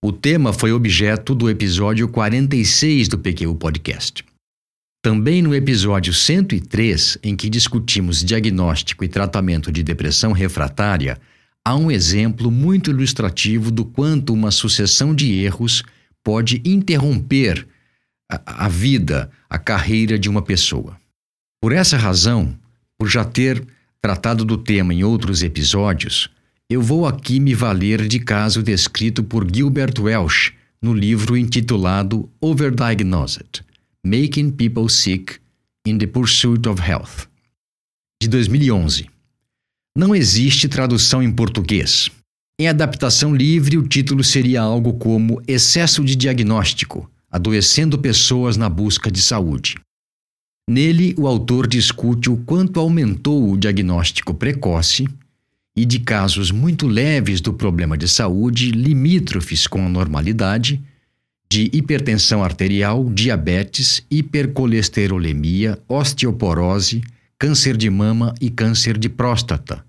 O 0.00 0.12
tema 0.12 0.52
foi 0.52 0.70
objeto 0.70 1.34
do 1.34 1.50
episódio 1.50 2.06
46 2.06 3.08
do 3.08 3.18
PQ 3.18 3.52
Podcast. 3.56 4.24
Também 5.06 5.40
no 5.40 5.54
episódio 5.54 6.12
103, 6.12 7.18
em 7.22 7.36
que 7.36 7.48
discutimos 7.48 8.24
diagnóstico 8.24 9.04
e 9.04 9.08
tratamento 9.08 9.70
de 9.70 9.80
depressão 9.80 10.32
refratária, 10.32 11.16
há 11.64 11.76
um 11.76 11.92
exemplo 11.92 12.50
muito 12.50 12.90
ilustrativo 12.90 13.70
do 13.70 13.84
quanto 13.84 14.32
uma 14.34 14.50
sucessão 14.50 15.14
de 15.14 15.32
erros 15.32 15.84
pode 16.24 16.60
interromper 16.64 17.64
a, 18.28 18.68
vida, 18.68 19.30
a 19.48 19.60
carreira 19.60 20.18
de 20.18 20.28
uma 20.28 20.42
pessoa. 20.42 20.96
Por 21.62 21.70
essa 21.70 21.96
razão, 21.96 22.58
por 22.98 23.06
já 23.06 23.24
ter 23.24 23.64
tratado 24.02 24.44
do 24.44 24.58
tema 24.58 24.92
em 24.92 25.04
outros 25.04 25.44
episódios, 25.44 26.28
eu 26.68 26.82
vou 26.82 27.06
aqui 27.06 27.38
me 27.38 27.54
valer 27.54 28.08
de 28.08 28.18
caso 28.18 28.60
descrito 28.60 29.22
por 29.22 29.46
Gilbert 29.48 30.00
Welsh 30.00 30.52
no 30.82 30.92
livro 30.92 31.36
intitulado 31.36 32.28
Overdiagnosed: 32.40 33.64
Making 34.06 34.52
People 34.52 34.88
Sick 34.88 35.40
in 35.84 35.98
the 35.98 36.06
Pursuit 36.06 36.68
of 36.68 36.80
Health, 36.80 37.26
de 38.22 38.28
2011. 38.28 39.10
Não 39.98 40.14
existe 40.14 40.68
tradução 40.68 41.20
em 41.20 41.32
português. 41.32 42.08
Em 42.60 42.68
adaptação 42.68 43.34
livre, 43.34 43.76
o 43.76 43.88
título 43.88 44.22
seria 44.22 44.60
algo 44.60 44.92
como 44.92 45.42
Excesso 45.48 46.04
de 46.04 46.14
Diagnóstico 46.14 47.10
adoecendo 47.28 47.98
pessoas 47.98 48.56
na 48.56 48.68
busca 48.68 49.10
de 49.10 49.20
saúde. 49.20 49.74
Nele, 50.70 51.12
o 51.18 51.26
autor 51.26 51.66
discute 51.66 52.30
o 52.30 52.36
quanto 52.36 52.78
aumentou 52.78 53.50
o 53.50 53.58
diagnóstico 53.58 54.32
precoce 54.32 55.08
e 55.76 55.84
de 55.84 55.98
casos 55.98 56.52
muito 56.52 56.86
leves 56.86 57.40
do 57.40 57.52
problema 57.52 57.98
de 57.98 58.08
saúde 58.08 58.70
limítrofes 58.70 59.66
com 59.66 59.84
a 59.84 59.88
normalidade, 59.88 60.80
de 61.48 61.70
hipertensão 61.72 62.42
arterial, 62.42 63.08
diabetes, 63.08 64.04
hipercolesterolemia, 64.10 65.78
osteoporose, 65.88 67.02
câncer 67.38 67.76
de 67.76 67.88
mama 67.88 68.34
e 68.40 68.50
câncer 68.50 68.98
de 68.98 69.08
próstata, 69.08 69.84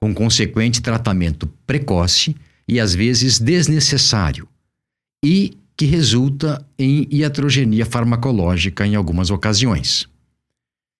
com 0.00 0.14
consequente 0.14 0.82
tratamento 0.82 1.46
precoce 1.66 2.34
e 2.68 2.80
às 2.80 2.94
vezes 2.94 3.38
desnecessário, 3.38 4.48
e 5.24 5.56
que 5.76 5.86
resulta 5.86 6.66
em 6.78 7.06
iatrogenia 7.10 7.84
farmacológica 7.84 8.86
em 8.86 8.94
algumas 8.94 9.30
ocasiões. 9.30 10.08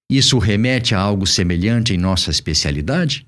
Isso 0.09 0.39
remete 0.39 0.95
a 0.95 1.01
algo 1.01 1.27
semelhante 1.27 1.95
em 1.95 1.99
nossa 1.99 2.31
especialidade? 2.31 3.27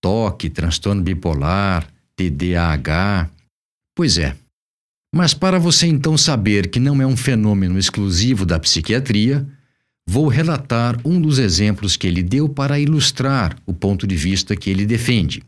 Toque, 0.00 0.48
transtorno 0.48 1.02
bipolar, 1.02 1.88
TDAH. 2.14 3.28
Pois 3.94 4.18
é. 4.18 4.36
Mas 5.14 5.32
para 5.34 5.58
você 5.58 5.86
então 5.86 6.16
saber 6.16 6.68
que 6.68 6.80
não 6.80 7.00
é 7.00 7.06
um 7.06 7.16
fenômeno 7.16 7.78
exclusivo 7.78 8.44
da 8.44 8.58
psiquiatria, 8.58 9.46
vou 10.06 10.28
relatar 10.28 10.98
um 11.04 11.20
dos 11.20 11.38
exemplos 11.38 11.96
que 11.96 12.06
ele 12.06 12.22
deu 12.22 12.48
para 12.48 12.78
ilustrar 12.78 13.56
o 13.66 13.72
ponto 13.72 14.06
de 14.06 14.16
vista 14.16 14.54
que 14.54 14.70
ele 14.70 14.86
defende, 14.86 15.42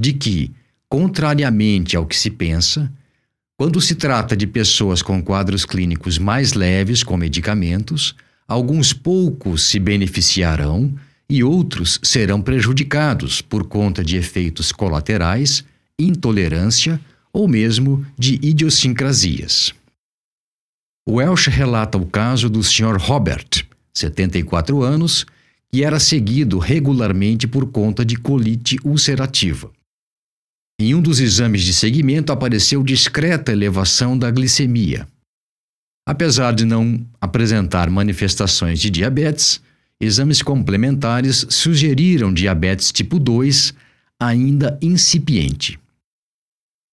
de 0.00 0.12
que, 0.12 0.50
contrariamente 0.88 1.96
ao 1.96 2.06
que 2.06 2.16
se 2.16 2.30
pensa, 2.30 2.90
quando 3.56 3.80
se 3.80 3.94
trata 3.94 4.36
de 4.36 4.46
pessoas 4.46 5.00
com 5.00 5.22
quadros 5.22 5.64
clínicos 5.64 6.18
mais 6.18 6.54
leves 6.54 7.04
com 7.04 7.16
medicamentos, 7.16 8.16
alguns 8.48 8.92
poucos 8.92 9.62
se 9.62 9.78
beneficiarão 9.78 10.92
e 11.30 11.44
outros 11.44 12.00
serão 12.02 12.42
prejudicados 12.42 13.40
por 13.40 13.66
conta 13.66 14.04
de 14.04 14.16
efeitos 14.16 14.72
colaterais, 14.72 15.64
intolerância 15.98 17.00
ou 17.34 17.48
mesmo 17.48 18.06
de 18.16 18.34
idiosincrasias. 18.40 19.74
Welsh 21.06 21.48
relata 21.48 21.98
o 21.98 22.06
caso 22.06 22.48
do 22.48 22.62
Sr. 22.62 22.96
Robert, 22.96 23.66
74 23.92 24.82
anos, 24.82 25.26
que 25.70 25.82
era 25.82 25.98
seguido 25.98 26.58
regularmente 26.58 27.48
por 27.48 27.66
conta 27.66 28.04
de 28.04 28.16
colite 28.16 28.78
ulcerativa. 28.84 29.70
Em 30.80 30.94
um 30.94 31.02
dos 31.02 31.18
exames 31.18 31.62
de 31.62 31.74
seguimento 31.74 32.32
apareceu 32.32 32.82
discreta 32.82 33.52
elevação 33.52 34.16
da 34.16 34.30
glicemia. 34.30 35.06
Apesar 36.06 36.52
de 36.54 36.64
não 36.64 37.04
apresentar 37.20 37.90
manifestações 37.90 38.78
de 38.78 38.90
diabetes, 38.90 39.60
exames 40.00 40.42
complementares 40.42 41.46
sugeriram 41.48 42.32
diabetes 42.32 42.92
tipo 42.92 43.18
2 43.18 43.74
ainda 44.20 44.78
incipiente. 44.80 45.78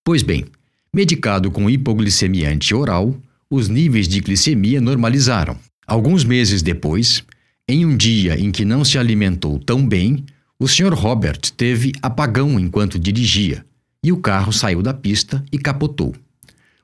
Pois 0.03 0.23
bem, 0.23 0.45
medicado 0.93 1.51
com 1.51 1.69
hipoglicemia 1.69 2.49
antioral, 2.49 3.15
os 3.49 3.69
níveis 3.69 4.07
de 4.07 4.19
glicemia 4.19 4.81
normalizaram. 4.81 5.57
Alguns 5.85 6.23
meses 6.23 6.61
depois, 6.61 7.23
em 7.67 7.85
um 7.85 7.95
dia 7.95 8.39
em 8.39 8.51
que 8.51 8.65
não 8.65 8.83
se 8.83 8.97
alimentou 8.97 9.59
tão 9.59 9.87
bem, 9.87 10.25
o 10.57 10.67
Sr. 10.67 10.93
Robert 10.93 11.39
teve 11.55 11.91
apagão 12.01 12.59
enquanto 12.59 12.97
dirigia 12.97 13.65
e 14.03 14.11
o 14.11 14.17
carro 14.17 14.51
saiu 14.51 14.81
da 14.81 14.93
pista 14.93 15.43
e 15.51 15.57
capotou. 15.57 16.15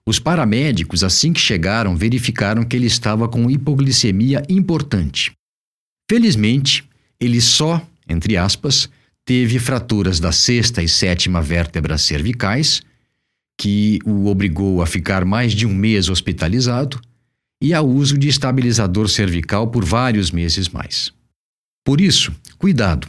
Os 0.06 0.20
paramédicos, 0.20 1.04
assim 1.04 1.34
que 1.34 1.40
chegaram, 1.40 1.96
verificaram 1.96 2.64
que 2.64 2.76
ele 2.76 2.86
estava 2.86 3.28
com 3.28 3.50
hipoglicemia 3.50 4.44
importante. 4.48 5.32
Felizmente, 6.10 6.86
ele 7.20 7.42
só, 7.42 7.86
entre 8.08 8.38
aspas, 8.38 8.88
teve 9.26 9.60
fraturas 9.60 10.20
da 10.20 10.32
sexta 10.32 10.82
e 10.82 10.88
sétima 10.88 11.42
vértebras 11.42 12.04
cervicais, 12.04 12.82
que 13.58 14.00
o 14.06 14.28
obrigou 14.28 14.82
a 14.82 14.86
ficar 14.86 15.26
mais 15.26 15.54
de 15.54 15.66
um 15.66 15.74
mês 15.74 16.10
hospitalizado, 16.10 17.00
e 17.62 17.74
a 17.74 17.82
uso 17.82 18.18
de 18.18 18.28
estabilizador 18.28 19.10
cervical 19.10 19.68
por 19.68 19.84
vários 19.84 20.30
meses 20.32 20.70
mais. 20.70 21.12
Por 21.84 22.00
isso, 22.00 22.32
cuidado! 22.58 23.08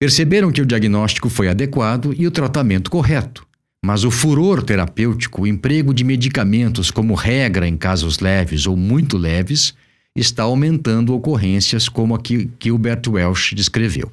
Perceberam 0.00 0.52
que 0.52 0.60
o 0.60 0.66
diagnóstico 0.66 1.28
foi 1.28 1.48
adequado 1.48 2.14
e 2.16 2.26
o 2.26 2.30
tratamento 2.30 2.90
correto, 2.90 3.46
mas 3.84 4.04
o 4.04 4.10
furor 4.10 4.62
terapêutico, 4.62 5.42
o 5.42 5.46
emprego 5.46 5.92
de 5.92 6.04
medicamentos 6.04 6.90
como 6.90 7.14
regra 7.14 7.66
em 7.66 7.76
casos 7.76 8.20
leves 8.20 8.66
ou 8.66 8.76
muito 8.76 9.16
leves, 9.16 9.74
está 10.14 10.44
aumentando 10.44 11.14
ocorrências 11.14 11.88
como 11.88 12.14
a 12.14 12.20
que 12.20 12.50
Gilbert 12.62 13.02
Welsh 13.08 13.54
descreveu. 13.54 14.10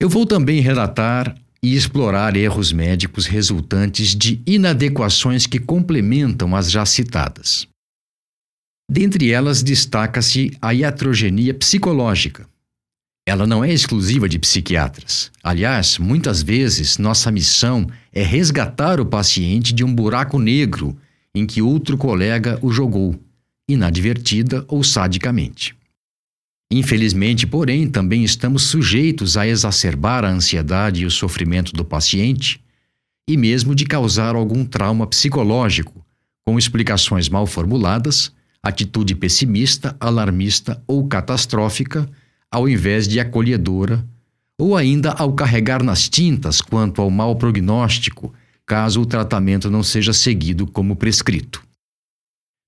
Eu 0.00 0.08
vou 0.08 0.26
também 0.26 0.60
relatar 0.60 1.34
e 1.66 1.74
explorar 1.74 2.36
erros 2.36 2.70
médicos 2.70 3.26
resultantes 3.26 4.14
de 4.14 4.40
inadequações 4.46 5.48
que 5.48 5.58
complementam 5.58 6.54
as 6.54 6.70
já 6.70 6.86
citadas. 6.86 7.66
Dentre 8.88 9.32
elas, 9.32 9.64
destaca-se 9.64 10.56
a 10.62 10.72
iatrogenia 10.72 11.52
psicológica, 11.52 12.48
ela 13.26 13.48
não 13.48 13.64
é 13.64 13.72
exclusiva 13.72 14.28
de 14.28 14.38
psiquiatras. 14.38 15.32
Aliás, 15.42 15.98
muitas 15.98 16.40
vezes 16.40 16.98
nossa 16.98 17.32
missão 17.32 17.84
é 18.12 18.22
resgatar 18.22 19.00
o 19.00 19.04
paciente 19.04 19.72
de 19.72 19.82
um 19.82 19.92
buraco 19.92 20.38
negro 20.38 20.96
em 21.34 21.44
que 21.44 21.60
outro 21.60 21.98
colega 21.98 22.60
o 22.62 22.70
jogou, 22.70 23.18
inadvertida 23.68 24.64
ou 24.68 24.84
sadicamente. 24.84 25.75
Infelizmente, 26.70 27.46
porém, 27.46 27.88
também 27.88 28.24
estamos 28.24 28.64
sujeitos 28.64 29.36
a 29.36 29.46
exacerbar 29.46 30.24
a 30.24 30.30
ansiedade 30.30 31.02
e 31.02 31.06
o 31.06 31.10
sofrimento 31.10 31.72
do 31.72 31.84
paciente 31.84 32.60
e 33.28 33.36
mesmo 33.36 33.74
de 33.74 33.84
causar 33.84 34.34
algum 34.34 34.64
trauma 34.64 35.06
psicológico, 35.06 36.04
com 36.44 36.58
explicações 36.58 37.28
mal 37.28 37.46
formuladas, 37.46 38.32
atitude 38.62 39.14
pessimista, 39.14 39.96
alarmista 40.00 40.82
ou 40.86 41.06
catastrófica 41.06 42.08
ao 42.50 42.68
invés 42.68 43.06
de 43.06 43.20
acolhedora, 43.20 44.06
ou 44.58 44.76
ainda 44.76 45.10
ao 45.12 45.32
carregar 45.34 45.82
nas 45.82 46.08
tintas 46.08 46.60
quanto 46.60 47.02
ao 47.02 47.10
mau 47.10 47.36
prognóstico, 47.36 48.32
caso 48.64 49.02
o 49.02 49.06
tratamento 49.06 49.70
não 49.70 49.82
seja 49.82 50.12
seguido 50.12 50.66
como 50.66 50.96
prescrito. 50.96 51.62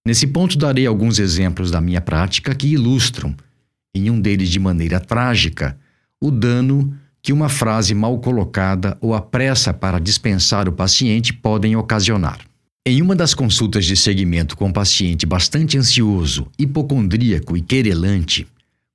Nesse 0.07 0.27
ponto, 0.27 0.59
darei 0.59 0.87
alguns 0.87 1.19
exemplos 1.19 1.71
da 1.71 1.81
minha 1.81 2.01
prática 2.01 2.55
que 2.55 2.69
ilustram, 2.69 3.35
em 3.99 4.11
um 4.11 4.21
deles 4.21 4.49
de 4.49 4.59
maneira 4.59 5.01
trágica, 5.01 5.79
o 6.21 6.31
dano 6.31 6.97
que 7.23 7.33
uma 7.33 7.49
frase 7.49 7.95
mal 7.95 8.19
colocada 8.19 8.97
ou 9.01 9.15
a 9.15 9.21
pressa 9.21 9.75
para 9.75 9.99
dispensar 9.99 10.69
o 10.69 10.73
paciente 10.73 11.33
podem 11.33 11.77
ocasionar. 11.77 12.39
Em 12.87 13.03
uma 13.03 13.15
das 13.15 13.35
consultas 13.35 13.85
de 13.85 13.97
seguimento 13.97 14.57
com 14.57 14.67
um 14.67 14.73
paciente 14.73 15.27
bastante 15.27 15.77
ansioso, 15.77 16.47
hipocondríaco 16.59 17.57
e 17.57 17.61
querelante, 17.61 18.47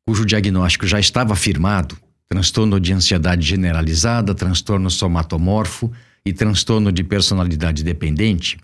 cujo 0.07 0.25
diagnóstico 0.25 0.87
já 0.87 0.99
estava 0.99 1.35
firmado, 1.35 1.95
transtorno 2.27 2.79
de 2.79 2.91
ansiedade 2.91 3.45
generalizada, 3.45 4.33
transtorno 4.33 4.89
somatomorfo 4.89 5.91
e 6.25 6.33
transtorno 6.33 6.91
de 6.91 7.03
personalidade 7.03 7.83
dependente, 7.83 8.57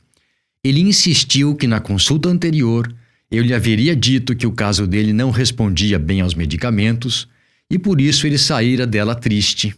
ele 0.63 0.81
insistiu 0.81 1.55
que 1.55 1.67
na 1.67 1.79
consulta 1.79 2.27
anterior 2.27 2.91
eu 3.31 3.43
lhe 3.43 3.53
haveria 3.53 3.95
dito 3.95 4.35
que 4.35 4.47
o 4.47 4.51
caso 4.51 4.87
dele 4.87 5.13
não 5.13 5.29
respondia 5.29 5.99
bem 5.99 6.21
aos 6.21 6.33
medicamentos 6.33 7.27
e 7.69 7.77
por 7.77 8.01
isso 8.01 8.25
ele 8.25 8.37
saíra 8.37 8.87
dela 8.87 9.13
triste 9.13 9.75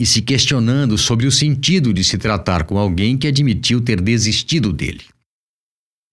e 0.00 0.06
se 0.06 0.22
questionando 0.22 0.96
sobre 0.96 1.26
o 1.26 1.32
sentido 1.32 1.92
de 1.92 2.02
se 2.02 2.16
tratar 2.16 2.64
com 2.64 2.78
alguém 2.78 3.18
que 3.18 3.26
admitiu 3.26 3.82
ter 3.82 4.00
desistido 4.00 4.72
dele. 4.72 5.04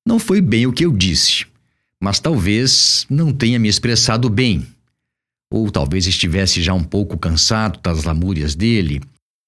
Não 0.06 0.20
foi 0.20 0.42
bem 0.42 0.68
o 0.68 0.74
que 0.74 0.86
eu 0.86 0.92
disse, 0.92 1.46
mas 2.02 2.20
talvez 2.20 3.06
não 3.10 3.34
tenha 3.34 3.58
me 3.58 3.70
expressado 3.70 4.30
bem. 4.30 4.68
Ou 5.50 5.72
talvez 5.72 6.06
estivesse 6.06 6.62
já 6.62 6.74
um 6.74 6.84
pouco 6.84 7.18
cansado 7.18 7.80
das 7.82 8.04
lamúrias 8.04 8.56
dele. 8.56 9.02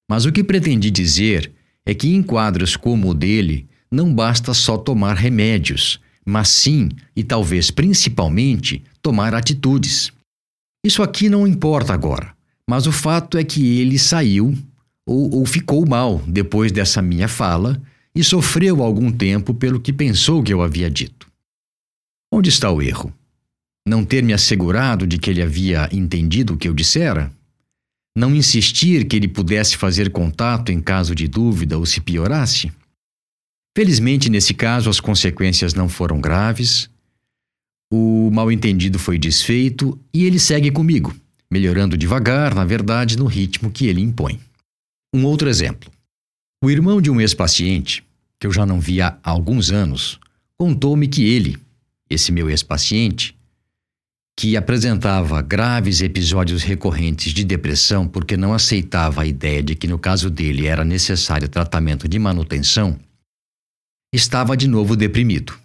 Mas 0.09 0.25
o 0.25 0.31
que 0.31 0.41
pretendi 0.41 0.89
dizer 0.89 1.51
é 1.85 1.93
que 1.93 2.07
em 2.07 2.23
quadros 2.23 2.77
como 2.77 3.09
o 3.09 3.13
dele, 3.13 3.67
não 3.91 4.13
basta 4.13 4.53
só 4.53 4.77
tomar 4.77 5.15
remédios, 5.15 5.99
mas 6.29 6.49
sim, 6.49 6.89
e 7.15 7.23
talvez 7.23 7.71
principalmente, 7.71 8.83
tomar 9.01 9.33
atitudes. 9.33 10.11
Isso 10.85 11.03
aqui 11.03 11.27
não 11.27 11.47
importa 11.47 11.93
agora, 11.93 12.33
mas 12.69 12.87
o 12.87 12.91
fato 12.91 13.37
é 13.37 13.43
que 13.43 13.79
ele 13.79 13.97
saiu 13.97 14.55
ou, 15.05 15.39
ou 15.39 15.45
ficou 15.45 15.85
mal 15.87 16.21
depois 16.27 16.71
dessa 16.71 17.01
minha 17.01 17.27
fala 17.27 17.81
e 18.15 18.23
sofreu 18.23 18.83
algum 18.83 19.11
tempo 19.11 19.53
pelo 19.53 19.79
que 19.79 19.91
pensou 19.91 20.43
que 20.43 20.53
eu 20.53 20.61
havia 20.61 20.89
dito. 20.89 21.27
Onde 22.31 22.49
está 22.49 22.71
o 22.71 22.81
erro? 22.81 23.11
Não 23.87 24.05
ter 24.05 24.23
me 24.23 24.33
assegurado 24.33 25.07
de 25.07 25.17
que 25.17 25.29
ele 25.31 25.41
havia 25.41 25.89
entendido 25.91 26.53
o 26.53 26.57
que 26.57 26.67
eu 26.67 26.73
dissera? 26.73 27.31
Não 28.15 28.35
insistir 28.35 29.07
que 29.07 29.15
ele 29.15 29.27
pudesse 29.27 29.77
fazer 29.77 30.11
contato 30.11 30.71
em 30.71 30.79
caso 30.79 31.15
de 31.15 31.27
dúvida 31.27 31.77
ou 31.77 31.85
se 31.85 31.99
piorasse? 31.99 32.71
Felizmente, 33.75 34.29
nesse 34.29 34.53
caso, 34.53 34.89
as 34.89 34.99
consequências 34.99 35.73
não 35.73 35.87
foram 35.87 36.19
graves, 36.19 36.89
o 37.91 38.29
mal-entendido 38.31 38.99
foi 38.99 39.17
desfeito 39.17 39.99
e 40.13 40.25
ele 40.25 40.39
segue 40.39 40.69
comigo, 40.69 41.15
melhorando 41.49 41.97
devagar, 41.97 42.53
na 42.53 42.63
verdade, 42.63 43.17
no 43.17 43.25
ritmo 43.25 43.71
que 43.71 43.87
ele 43.87 44.01
impõe. 44.01 44.39
Um 45.13 45.25
outro 45.25 45.49
exemplo. 45.49 45.91
O 46.63 46.69
irmão 46.69 47.01
de 47.01 47.09
um 47.09 47.19
ex-paciente, 47.19 48.03
que 48.39 48.45
eu 48.45 48.51
já 48.51 48.65
não 48.65 48.79
via 48.79 49.17
há 49.23 49.29
alguns 49.31 49.71
anos, 49.71 50.19
contou-me 50.57 51.07
que 51.07 51.23
ele, 51.23 51.57
esse 52.09 52.31
meu 52.31 52.49
ex-paciente, 52.49 53.35
que 54.37 54.55
apresentava 54.55 55.41
graves 55.41 56.01
episódios 56.01 56.63
recorrentes 56.63 57.33
de 57.33 57.43
depressão 57.43 58.07
porque 58.07 58.37
não 58.37 58.53
aceitava 58.53 59.23
a 59.23 59.25
ideia 59.25 59.63
de 59.63 59.75
que 59.75 59.87
no 59.87 59.97
caso 59.97 60.29
dele 60.29 60.65
era 60.65 60.85
necessário 60.85 61.49
tratamento 61.49 62.07
de 62.07 62.19
manutenção, 62.19 62.97
estava 64.13 64.57
de 64.57 64.67
novo 64.67 64.95
deprimido. 64.95 65.57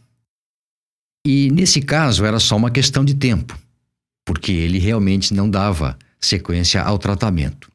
E 1.26 1.50
nesse 1.50 1.80
caso 1.80 2.24
era 2.24 2.38
só 2.38 2.56
uma 2.56 2.70
questão 2.70 3.04
de 3.04 3.14
tempo, 3.14 3.58
porque 4.24 4.52
ele 4.52 4.78
realmente 4.78 5.32
não 5.32 5.48
dava 5.48 5.98
sequência 6.20 6.82
ao 6.82 6.98
tratamento. 6.98 7.70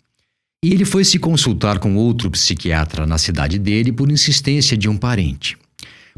E 0.64 0.74
ele 0.74 0.86
foi 0.86 1.06
se 1.06 1.18
consultar 1.18 1.80
com 1.80 1.96
outro 1.96 2.30
psiquiatra 2.30 3.08
na 3.08 3.18
cidade 3.18 3.58
dele 3.58 3.92
por 3.92 4.12
insistência 4.12 4.78
de 4.78 4.90
um 4.90 4.98
parente. 4.98 5.58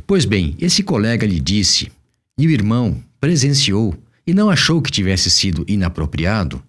Pois 0.05 0.25
bem, 0.25 0.55
esse 0.59 0.83
colega 0.83 1.25
lhe 1.25 1.39
disse, 1.39 1.91
e 2.37 2.47
o 2.47 2.51
irmão 2.51 3.01
presenciou 3.19 3.95
e 4.25 4.33
não 4.33 4.49
achou 4.49 4.81
que 4.81 4.91
tivesse 4.91 5.29
sido 5.29 5.63
inapropriado, 5.67 6.61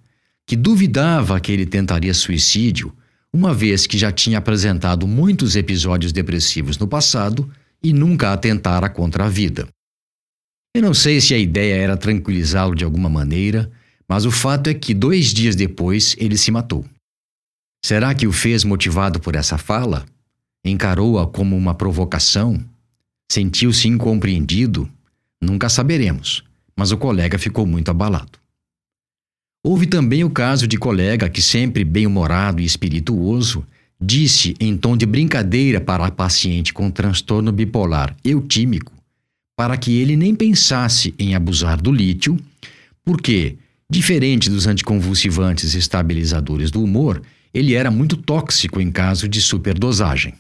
que 0.47 0.55
duvidava 0.55 1.41
que 1.41 1.51
ele 1.51 1.67
tentaria 1.67 2.13
suicídio, 2.13 2.93
uma 3.33 3.55
vez 3.55 3.87
que 3.87 3.97
já 3.97 4.13
tinha 4.13 4.39
apresentado 4.39 5.07
muitos 5.07 5.57
episódios 5.57 6.13
depressivos 6.13 6.77
no 6.77 6.87
passado 6.87 7.51
e 7.83 7.93
nunca 7.93 8.33
atentara 8.33 8.89
contra 8.89 9.25
a 9.25 9.29
vida. 9.29 9.69
Eu 10.75 10.83
não 10.83 10.95
sei 10.95 11.21
se 11.21 11.35
a 11.35 11.39
ideia 11.39 11.75
era 11.75 11.97
tranquilizá-lo 11.97 12.75
de 12.75 12.85
alguma 12.85 13.09
maneira, 13.09 13.71
mas 14.09 14.25
o 14.25 14.31
fato 14.31 14.69
é 14.69 14.75
que 14.75 14.95
dois 14.95 15.33
dias 15.33 15.55
depois 15.55 16.15
ele 16.19 16.39
se 16.39 16.51
matou. 16.51 16.85
Será 17.85 18.15
que 18.15 18.27
o 18.27 18.33
fez 18.33 18.65
motivado 18.65 19.21
por 19.21 19.35
essa 19.35 19.59
fala? 19.59 20.07
Encarou-a 20.65 21.27
como 21.27 21.57
uma 21.57 21.75
provocação? 21.75 22.63
Sentiu-se 23.31 23.89
incompreendido? 23.89 24.89
Nunca 25.43 25.69
saberemos 25.69 26.45
mas 26.77 26.91
o 26.91 26.99
colega 26.99 27.39
ficou 27.39 27.67
muito 27.67 27.91
abalado. 27.91 28.39
Houve 29.65 29.87
também 29.87 30.25
o 30.25 30.31
caso 30.31 30.67
de 30.67 30.77
colega 30.77 31.29
que, 31.29 31.41
sempre 31.41 31.85
bem-humorado 31.85 32.61
e 32.61 32.65
espirituoso, 32.65 33.65
disse 34.03 34.55
em 34.59 34.77
tom 34.77 34.97
de 34.97 35.07
brincadeira 35.07 35.81
para 35.81 36.07
a 36.07 36.11
paciente 36.11 36.73
com 36.73 36.91
transtorno 36.91 37.53
bipolar 37.53 38.17
eutímico 38.25 38.93
para 39.57 39.77
que 39.77 40.01
ele 40.01 40.17
nem 40.17 40.35
pensasse 40.35 41.15
em 41.19 41.35
abusar 41.37 41.81
do 41.81 41.93
lítio, 41.93 42.37
porque, 43.05 43.57
diferente 43.89 44.51
dos 44.51 44.67
anticonvulsivantes 44.67 45.75
estabilizadores 45.75 46.71
do 46.71 46.83
humor, 46.83 47.23
ele 47.55 47.75
era 47.75 47.91
muito 47.91 48.17
tóxico 48.17 48.81
em 48.81 48.91
caso 48.91 49.29
de 49.29 49.41
superdosagem. 49.41 50.35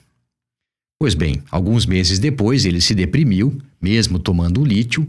Pois 0.98 1.14
bem, 1.14 1.42
alguns 1.50 1.84
meses 1.84 2.18
depois 2.18 2.64
ele 2.64 2.80
se 2.80 2.94
deprimiu, 2.94 3.56
mesmo 3.80 4.18
tomando 4.18 4.62
o 4.62 4.64
lítio, 4.64 5.06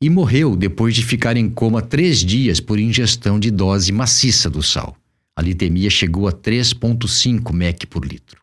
e 0.00 0.10
morreu 0.10 0.54
depois 0.54 0.94
de 0.94 1.02
ficar 1.02 1.36
em 1.36 1.48
coma 1.48 1.80
três 1.80 2.18
dias 2.18 2.60
por 2.60 2.78
ingestão 2.78 3.40
de 3.40 3.50
dose 3.50 3.90
maciça 3.90 4.50
do 4.50 4.62
sal. 4.62 4.96
A 5.36 5.42
litemia 5.42 5.90
chegou 5.90 6.26
a 6.26 6.32
3,5 6.32 7.52
mEq 7.52 7.86
por 7.86 8.06
litro. 8.06 8.40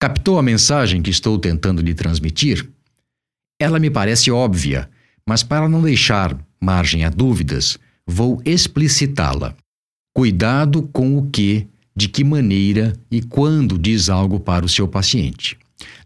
Captou 0.00 0.38
a 0.38 0.42
mensagem 0.42 1.00
que 1.00 1.10
estou 1.10 1.38
tentando 1.38 1.80
lhe 1.80 1.94
transmitir? 1.94 2.68
Ela 3.60 3.78
me 3.78 3.90
parece 3.90 4.30
óbvia, 4.30 4.90
mas 5.28 5.42
para 5.42 5.68
não 5.68 5.82
deixar 5.82 6.36
margem 6.60 7.04
a 7.04 7.10
dúvidas, 7.10 7.78
vou 8.06 8.42
explicitá-la. 8.44 9.54
Cuidado 10.14 10.82
com 10.92 11.16
o 11.16 11.30
que, 11.30 11.68
de 11.94 12.08
que 12.08 12.24
maneira 12.24 12.94
e 13.10 13.22
quando 13.22 13.78
diz 13.78 14.08
algo 14.08 14.40
para 14.40 14.64
o 14.64 14.68
seu 14.68 14.88
paciente. 14.88 15.56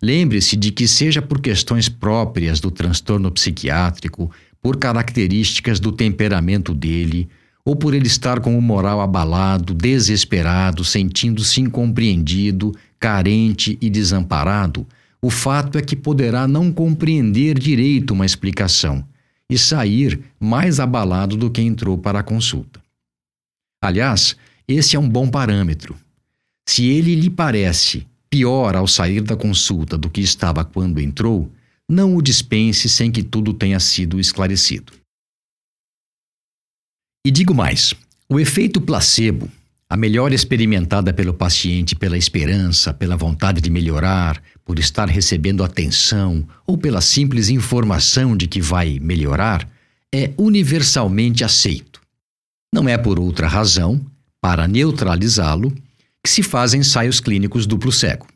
Lembre-se 0.03 0.57
de 0.57 0.71
que, 0.71 0.87
seja 0.87 1.23
por 1.23 1.41
questões 1.41 1.89
próprias 1.89 2.61
do 2.61 2.71
transtorno 2.71 3.31
psiquiátrico, 3.31 4.31
por 4.61 4.77
características 4.77 5.81
do 5.81 5.93
temperamento 5.93 6.75
dele, 6.75 7.29
ou 7.65 7.75
por 7.75 7.95
ele 7.95 8.07
estar 8.07 8.41
com 8.41 8.59
o 8.59 8.63
moral 8.63 9.01
abalado, 9.01 9.73
desesperado, 9.73 10.85
sentindo-se 10.85 11.61
incompreendido, 11.61 12.75
carente 13.01 13.79
e 13.81 13.89
desamparado, 13.89 14.87
o 15.23 15.31
fato 15.31 15.79
é 15.79 15.83
que 15.83 15.97
poderá 15.97 16.47
não 16.47 16.71
compreender 16.71 17.59
direito 17.59 18.13
uma 18.13 18.27
explicação 18.27 19.03
e 19.49 19.57
sair 19.57 20.21
mais 20.39 20.79
abalado 20.79 21.37
do 21.37 21.51
que 21.51 21.63
entrou 21.63 21.97
para 21.97 22.19
a 22.19 22.23
consulta. 22.23 22.83
Aliás, 23.83 24.37
esse 24.69 24.97
é 24.97 24.99
um 24.99 25.09
bom 25.09 25.29
parâmetro. 25.29 25.97
Se 26.69 26.87
ele 26.87 27.15
lhe 27.15 27.31
parece 27.31 28.07
pior 28.29 28.77
ao 28.77 28.87
sair 28.87 29.23
da 29.23 29.37
consulta 29.37 29.97
do 29.97 30.11
que 30.11 30.21
estava 30.21 30.65
quando 30.65 31.01
entrou, 31.01 31.51
não 31.89 32.17
o 32.17 32.23
dispense 32.23 32.89
sem 32.89 33.11
que 33.11 33.23
tudo 33.23 33.55
tenha 33.55 33.79
sido 33.79 34.19
esclarecido. 34.19 34.93
E 37.25 37.31
digo 37.31 37.55
mais: 37.55 37.95
o 38.29 38.39
efeito 38.39 38.81
placebo, 38.81 39.51
a 39.89 39.97
melhora 39.97 40.35
experimentada 40.35 41.13
pelo 41.13 41.33
paciente 41.33 41.95
pela 41.95 42.19
esperança, 42.19 42.93
pela 42.93 43.17
vontade 43.17 43.61
de 43.63 43.71
melhorar, 43.71 44.43
por 44.65 44.79
estar 44.79 45.09
recebendo 45.09 45.65
atenção 45.65 46.47
ou 46.67 46.77
pela 46.77 47.01
simples 47.01 47.49
informação 47.49 48.37
de 48.37 48.47
que 48.47 48.61
vai 48.61 48.99
melhorar, 49.01 49.67
é 50.13 50.33
universalmente 50.37 51.43
aceito. 51.43 52.01
Não 52.73 52.89
é 52.89 52.99
por 52.99 53.19
outra 53.19 53.47
razão, 53.47 54.05
para 54.41 54.69
neutralizá-lo, 54.69 55.73
que 56.23 56.29
se 56.29 56.43
fazem 56.43 56.81
ensaios 56.81 57.21
clínicos 57.21 57.67
duplo 57.67 57.93
cego. 57.93 58.27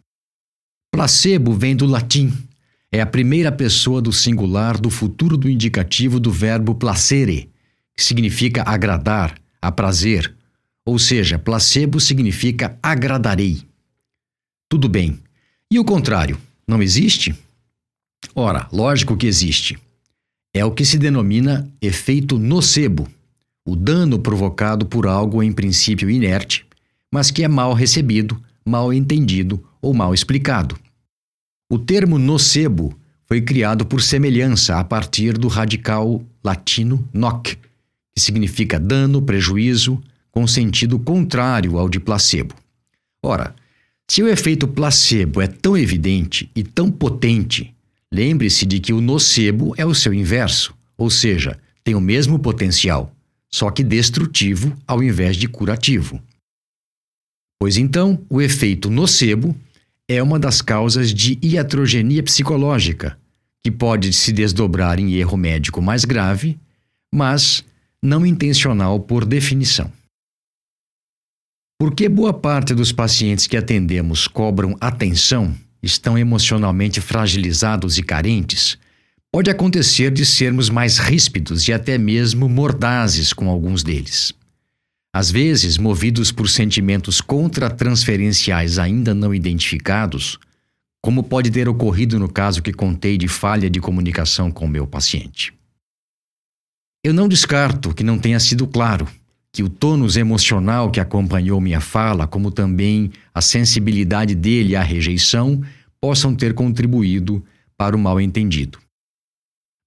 Placebo 0.93 1.53
vem 1.53 1.77
do 1.77 1.87
latim. 1.87 2.33
É 2.91 3.01
a 3.01 3.07
primeira 3.07 3.53
pessoa 3.53 4.01
do 4.01 4.13
singular 4.13 4.79
do 4.79 4.89
futuro 4.89 5.37
do 5.37 5.51
indicativo 5.51 6.19
do 6.19 6.31
verbo 6.31 6.75
placere, 6.75 7.51
significa 8.05 8.63
agradar, 8.63 9.35
aprazer. 9.61 10.35
Ou 10.85 10.99
seja, 10.99 11.39
placebo 11.39 12.01
significa 12.01 12.79
agradarei. 12.83 13.63
Tudo 14.69 14.89
bem. 14.89 15.19
E 15.71 15.79
o 15.79 15.85
contrário, 15.85 16.39
não 16.67 16.83
existe? 16.83 17.35
Ora, 18.35 18.69
lógico 18.73 19.17
que 19.17 19.27
existe. 19.27 19.79
É 20.55 20.65
o 20.65 20.71
que 20.71 20.85
se 20.85 20.99
denomina 20.99 21.71
efeito 21.81 22.39
nocebo, 22.39 23.07
o 23.67 23.77
dano 23.77 24.19
provocado 24.19 24.87
por 24.87 25.07
algo 25.07 25.43
em 25.43 25.53
princípio 25.53 26.09
inerte, 26.09 26.65
mas 27.13 27.31
que 27.31 27.45
é 27.45 27.49
mal 27.49 27.75
recebido, 27.75 28.43
mal 28.65 28.93
entendido 28.93 29.63
ou 29.81 29.93
mal 29.93 30.15
explicado. 30.15 30.79
O 31.71 31.79
termo 31.79 32.19
nocebo 32.19 32.99
foi 33.27 33.43
criado 33.43 33.85
por 33.85 34.01
semelhança 34.01 34.79
a 34.79 34.85
partir 34.85 35.37
do 35.37 35.49
radical 35.49 36.23
latino 36.43 37.07
noc, 37.13 37.59
significa 38.19 38.79
dano, 38.79 39.23
prejuízo, 39.23 40.03
com 40.31 40.47
sentido 40.47 40.99
contrário 40.99 41.79
ao 41.79 41.89
de 41.89 41.99
placebo. 41.99 42.55
Ora, 43.23 43.55
se 44.09 44.23
o 44.23 44.29
efeito 44.29 44.67
placebo 44.67 45.41
é 45.41 45.47
tão 45.47 45.77
evidente 45.77 46.51
e 46.55 46.63
tão 46.63 46.91
potente, 46.91 47.75
lembre-se 48.13 48.65
de 48.65 48.81
que 48.81 48.93
o 48.93 49.01
nocebo 49.01 49.75
é 49.77 49.85
o 49.85 49.95
seu 49.95 50.15
inverso, 50.15 50.75
ou 50.97 51.11
seja, 51.11 51.59
tem 51.85 51.95
o 51.95 52.01
mesmo 52.01 52.39
potencial, 52.39 53.15
só 53.51 53.71
que 53.71 53.83
destrutivo 53.83 54.77
ao 54.87 55.03
invés 55.03 55.37
de 55.37 55.49
curativo. 55.49 56.21
Pois 57.61 57.77
então, 57.77 58.25
o 58.31 58.41
efeito 58.41 58.89
nocebo 58.89 59.55
é 60.09 60.23
uma 60.23 60.39
das 60.39 60.63
causas 60.63 61.13
de 61.13 61.39
iatrogenia 61.43 62.23
psicológica, 62.23 63.19
que 63.63 63.71
pode 63.71 64.13
se 64.13 64.33
desdobrar 64.33 64.99
em 64.99 65.15
erro 65.15 65.37
médico 65.37 65.83
mais 65.83 66.05
grave, 66.05 66.59
mas 67.13 67.65
não 68.03 68.25
intencional 68.25 69.01
por 69.01 69.25
definição. 69.25 69.93
Porque 71.81 72.09
boa 72.09 72.33
parte 72.33 72.75
dos 72.75 72.91
pacientes 72.93 73.47
que 73.47 73.57
atendemos 73.57 74.27
cobram 74.27 74.77
atenção, 74.81 75.55
estão 75.83 76.19
emocionalmente 76.19 77.01
fragilizados 77.01 77.99
e 77.99 78.03
carentes, 78.03 78.77
pode 79.33 79.51
acontecer 79.51 80.11
de 80.11 80.27
sermos 80.27 80.71
mais 80.71 80.99
ríspidos 80.99 81.69
e 81.69 81.73
até 81.73 81.97
mesmo 81.97 82.49
mordazes 82.49 83.33
com 83.33 83.49
alguns 83.49 83.83
deles. 83.83 84.33
Às 85.15 85.31
vezes, 85.31 85.79
movidos 85.79 86.31
por 86.31 86.49
sentimentos 86.49 87.21
contratransferenciais 87.21 88.79
ainda 88.79 89.15
não 89.15 89.35
identificados, 89.35 90.39
como 91.03 91.23
pode 91.23 91.51
ter 91.51 91.69
ocorrido 91.69 92.19
no 92.19 92.29
caso 92.29 92.63
que 92.63 92.73
contei 92.73 93.17
de 93.17 93.29
falha 93.29 93.71
de 93.71 93.81
comunicação 93.81 94.51
com 94.51 94.67
meu 94.67 94.87
paciente. 94.87 95.58
Eu 97.05 97.15
não 97.15 97.29
descarto 97.29 97.95
que 97.95 98.03
não 98.03 98.19
tenha 98.19 98.41
sido 98.41 98.67
claro, 98.67 99.07
que 99.53 99.63
o 99.63 99.69
tônus 99.69 100.17
emocional 100.17 100.91
que 100.91 101.01
acompanhou 101.01 101.61
minha 101.61 101.81
fala, 101.81 102.27
como 102.27 102.51
também 102.51 103.11
a 103.33 103.41
sensibilidade 103.41 104.35
dele 104.35 104.75
à 104.75 104.83
rejeição, 104.83 105.63
possam 106.01 106.35
ter 106.35 106.55
contribuído 106.55 107.45
para 107.77 107.97
o 107.97 107.99
mal-entendido. 107.99 108.79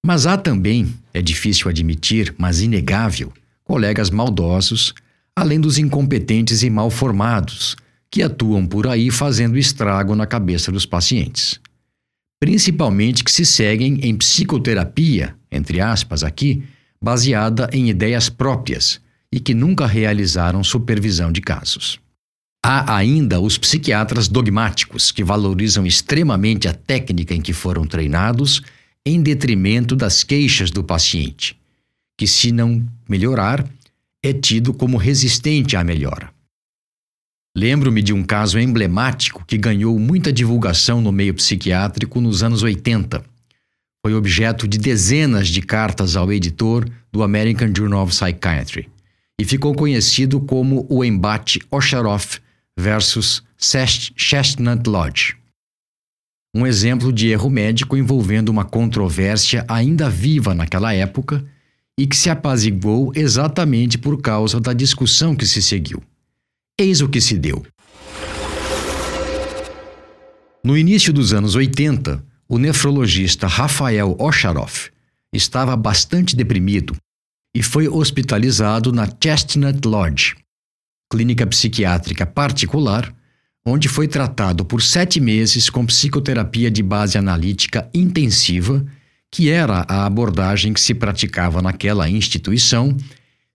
Mas 0.04 0.26
há 0.26 0.36
também, 0.36 0.92
é 1.14 1.22
difícil 1.22 1.68
admitir, 1.68 2.34
mas 2.36 2.60
inegável, 2.60 3.32
colegas 3.62 4.10
maldosos, 4.10 4.94
além 5.36 5.60
dos 5.60 5.78
incompetentes 5.78 6.62
e 6.62 6.70
mal 6.70 6.90
formados, 6.90 7.76
que 8.10 8.22
atuam 8.22 8.66
por 8.66 8.86
aí 8.86 9.10
fazendo 9.10 9.56
estrago 9.56 10.14
na 10.14 10.26
cabeça 10.26 10.72
dos 10.72 10.84
pacientes. 10.84 11.60
Principalmente 12.40 13.22
que 13.22 13.30
se 13.30 13.46
seguem 13.46 14.00
em 14.02 14.16
psicoterapia, 14.16 15.36
entre 15.50 15.80
aspas 15.80 16.24
aqui, 16.24 16.62
baseada 17.02 17.68
em 17.72 17.90
ideias 17.90 18.28
próprias 18.28 19.00
e 19.32 19.40
que 19.40 19.52
nunca 19.52 19.86
realizaram 19.86 20.62
supervisão 20.62 21.32
de 21.32 21.40
casos. 21.40 21.98
Há 22.64 22.96
ainda 22.96 23.40
os 23.40 23.58
psiquiatras 23.58 24.28
dogmáticos, 24.28 25.10
que 25.10 25.24
valorizam 25.24 25.84
extremamente 25.84 26.68
a 26.68 26.72
técnica 26.72 27.34
em 27.34 27.40
que 27.40 27.52
foram 27.52 27.84
treinados, 27.84 28.62
em 29.04 29.20
detrimento 29.20 29.96
das 29.96 30.22
queixas 30.22 30.70
do 30.70 30.84
paciente, 30.84 31.58
que, 32.16 32.24
se 32.24 32.52
não 32.52 32.86
melhorar, 33.08 33.68
é 34.22 34.32
tido 34.32 34.72
como 34.72 34.96
resistente 34.96 35.76
à 35.76 35.82
melhora. 35.82 36.30
Lembro-me 37.56 38.00
de 38.00 38.12
um 38.12 38.22
caso 38.22 38.58
emblemático 38.58 39.44
que 39.44 39.58
ganhou 39.58 39.98
muita 39.98 40.32
divulgação 40.32 41.00
no 41.00 41.10
meio 41.10 41.34
psiquiátrico 41.34 42.20
nos 42.20 42.44
anos 42.44 42.62
80. 42.62 43.24
Foi 44.04 44.14
objeto 44.14 44.66
de 44.66 44.78
dezenas 44.78 45.46
de 45.46 45.62
cartas 45.62 46.16
ao 46.16 46.32
editor 46.32 46.90
do 47.12 47.22
American 47.22 47.72
Journal 47.76 48.02
of 48.02 48.12
Psychiatry 48.12 48.90
e 49.40 49.44
ficou 49.44 49.74
conhecido 49.74 50.40
como 50.40 50.84
o 50.90 51.04
embate 51.04 51.60
Osharoff 51.70 52.40
versus 52.76 53.44
Chestnut 53.56 54.88
Lodge. 54.88 55.36
Um 56.54 56.66
exemplo 56.66 57.12
de 57.12 57.28
erro 57.28 57.48
médico 57.48 57.96
envolvendo 57.96 58.48
uma 58.48 58.64
controvérsia 58.64 59.64
ainda 59.68 60.10
viva 60.10 60.52
naquela 60.52 60.92
época 60.92 61.44
e 61.96 62.04
que 62.04 62.16
se 62.16 62.28
apaziguou 62.28 63.12
exatamente 63.14 63.96
por 63.96 64.20
causa 64.20 64.60
da 64.60 64.72
discussão 64.72 65.36
que 65.36 65.46
se 65.46 65.62
seguiu. 65.62 66.02
Eis 66.78 67.00
o 67.00 67.08
que 67.08 67.20
se 67.20 67.38
deu. 67.38 67.64
No 70.64 70.76
início 70.76 71.12
dos 71.12 71.32
anos 71.32 71.54
80, 71.54 72.31
o 72.52 72.58
nefrologista 72.58 73.46
Rafael 73.46 74.14
Osharoff 74.18 74.90
estava 75.32 75.74
bastante 75.74 76.36
deprimido 76.36 76.94
e 77.56 77.62
foi 77.62 77.88
hospitalizado 77.88 78.92
na 78.92 79.08
Chestnut 79.08 79.80
Lodge, 79.88 80.34
clínica 81.10 81.46
psiquiátrica 81.46 82.26
particular, 82.26 83.10
onde 83.64 83.88
foi 83.88 84.06
tratado 84.06 84.66
por 84.66 84.82
sete 84.82 85.18
meses 85.18 85.70
com 85.70 85.86
psicoterapia 85.86 86.70
de 86.70 86.82
base 86.82 87.16
analítica 87.16 87.88
intensiva, 87.94 88.84
que 89.30 89.48
era 89.48 89.86
a 89.88 90.04
abordagem 90.04 90.74
que 90.74 90.80
se 90.80 90.92
praticava 90.92 91.62
naquela 91.62 92.06
instituição, 92.06 92.94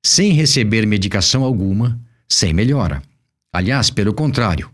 sem 0.03 0.31
receber 0.31 0.87
medicação 0.87 1.43
alguma, 1.43 2.01
sem 2.27 2.51
melhora. 2.51 3.03
Aliás, 3.53 3.91
pelo 3.91 4.11
contrário, 4.11 4.71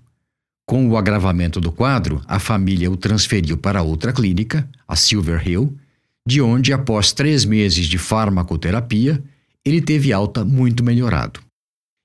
com 0.66 0.88
o 0.88 0.98
agravamento 0.98 1.60
do 1.60 1.72
quadro, 1.72 2.22
a 2.28 2.40
família 2.40 2.90
o 2.90 2.98
transferiu 2.98 3.58
para 3.58 3.82
outra 3.82 4.14
clínica, 4.14 4.68
a 4.88 4.96
Silver 4.96 5.48
Hill, 5.48 5.78
de 6.26 6.42
onde, 6.42 6.72
após 6.72 7.12
três 7.12 7.44
meses 7.44 7.86
de 7.86 7.98
farmacoterapia, 7.98 9.22
ele 9.66 9.82
teve 9.82 10.14
alta 10.14 10.46
muito 10.46 10.84
melhorado. 10.84 11.42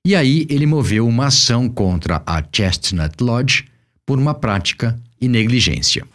E 0.05 0.15
aí 0.15 0.45
ele 0.49 0.65
moveu 0.65 1.07
uma 1.07 1.27
ação 1.27 1.69
contra 1.69 2.21
a 2.25 2.43
Chestnut 2.51 3.15
Lodge 3.21 3.65
por 4.05 4.17
uma 4.17 4.33
prática 4.33 4.99
e 5.21 5.27
negligência. 5.27 6.05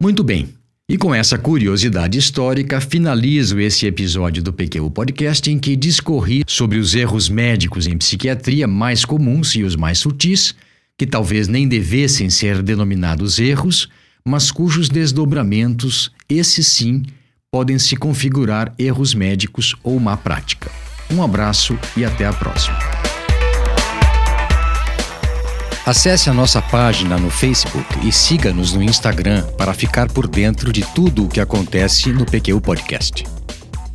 Muito 0.00 0.24
bem, 0.24 0.48
e 0.90 0.98
com 0.98 1.14
essa 1.14 1.38
curiosidade 1.38 2.18
histórica, 2.18 2.80
finalizo 2.80 3.60
esse 3.60 3.86
episódio 3.86 4.42
do 4.42 4.52
PQ 4.52 4.90
Podcast 4.90 5.48
em 5.48 5.56
que 5.56 5.76
discorri 5.76 6.42
sobre 6.48 6.78
os 6.78 6.96
erros 6.96 7.28
médicos 7.28 7.86
em 7.86 7.96
psiquiatria 7.96 8.66
mais 8.66 9.04
comuns 9.04 9.54
e 9.54 9.62
os 9.62 9.76
mais 9.76 10.00
sutis, 10.00 10.52
que 10.98 11.06
talvez 11.06 11.46
nem 11.46 11.68
devessem 11.68 12.28
ser 12.28 12.60
denominados 12.60 13.38
erros, 13.38 13.88
mas 14.24 14.50
cujos 14.50 14.88
desdobramentos, 14.88 16.10
esses 16.28 16.66
sim, 16.66 17.04
podem 17.52 17.78
se 17.78 17.94
configurar 17.94 18.74
erros 18.76 19.14
médicos 19.14 19.76
ou 19.84 20.00
má 20.00 20.16
prática. 20.16 20.72
Um 21.08 21.22
abraço 21.22 21.78
e 21.96 22.04
até 22.04 22.26
a 22.26 22.32
próxima. 22.32 22.99
Acesse 25.90 26.30
a 26.30 26.32
nossa 26.32 26.62
página 26.62 27.18
no 27.18 27.28
Facebook 27.30 28.06
e 28.06 28.12
siga-nos 28.12 28.72
no 28.72 28.80
Instagram 28.80 29.42
para 29.58 29.74
ficar 29.74 30.08
por 30.08 30.28
dentro 30.28 30.72
de 30.72 30.82
tudo 30.94 31.24
o 31.24 31.28
que 31.28 31.40
acontece 31.40 32.12
no 32.12 32.24
PQ 32.24 32.60
Podcast. 32.60 33.26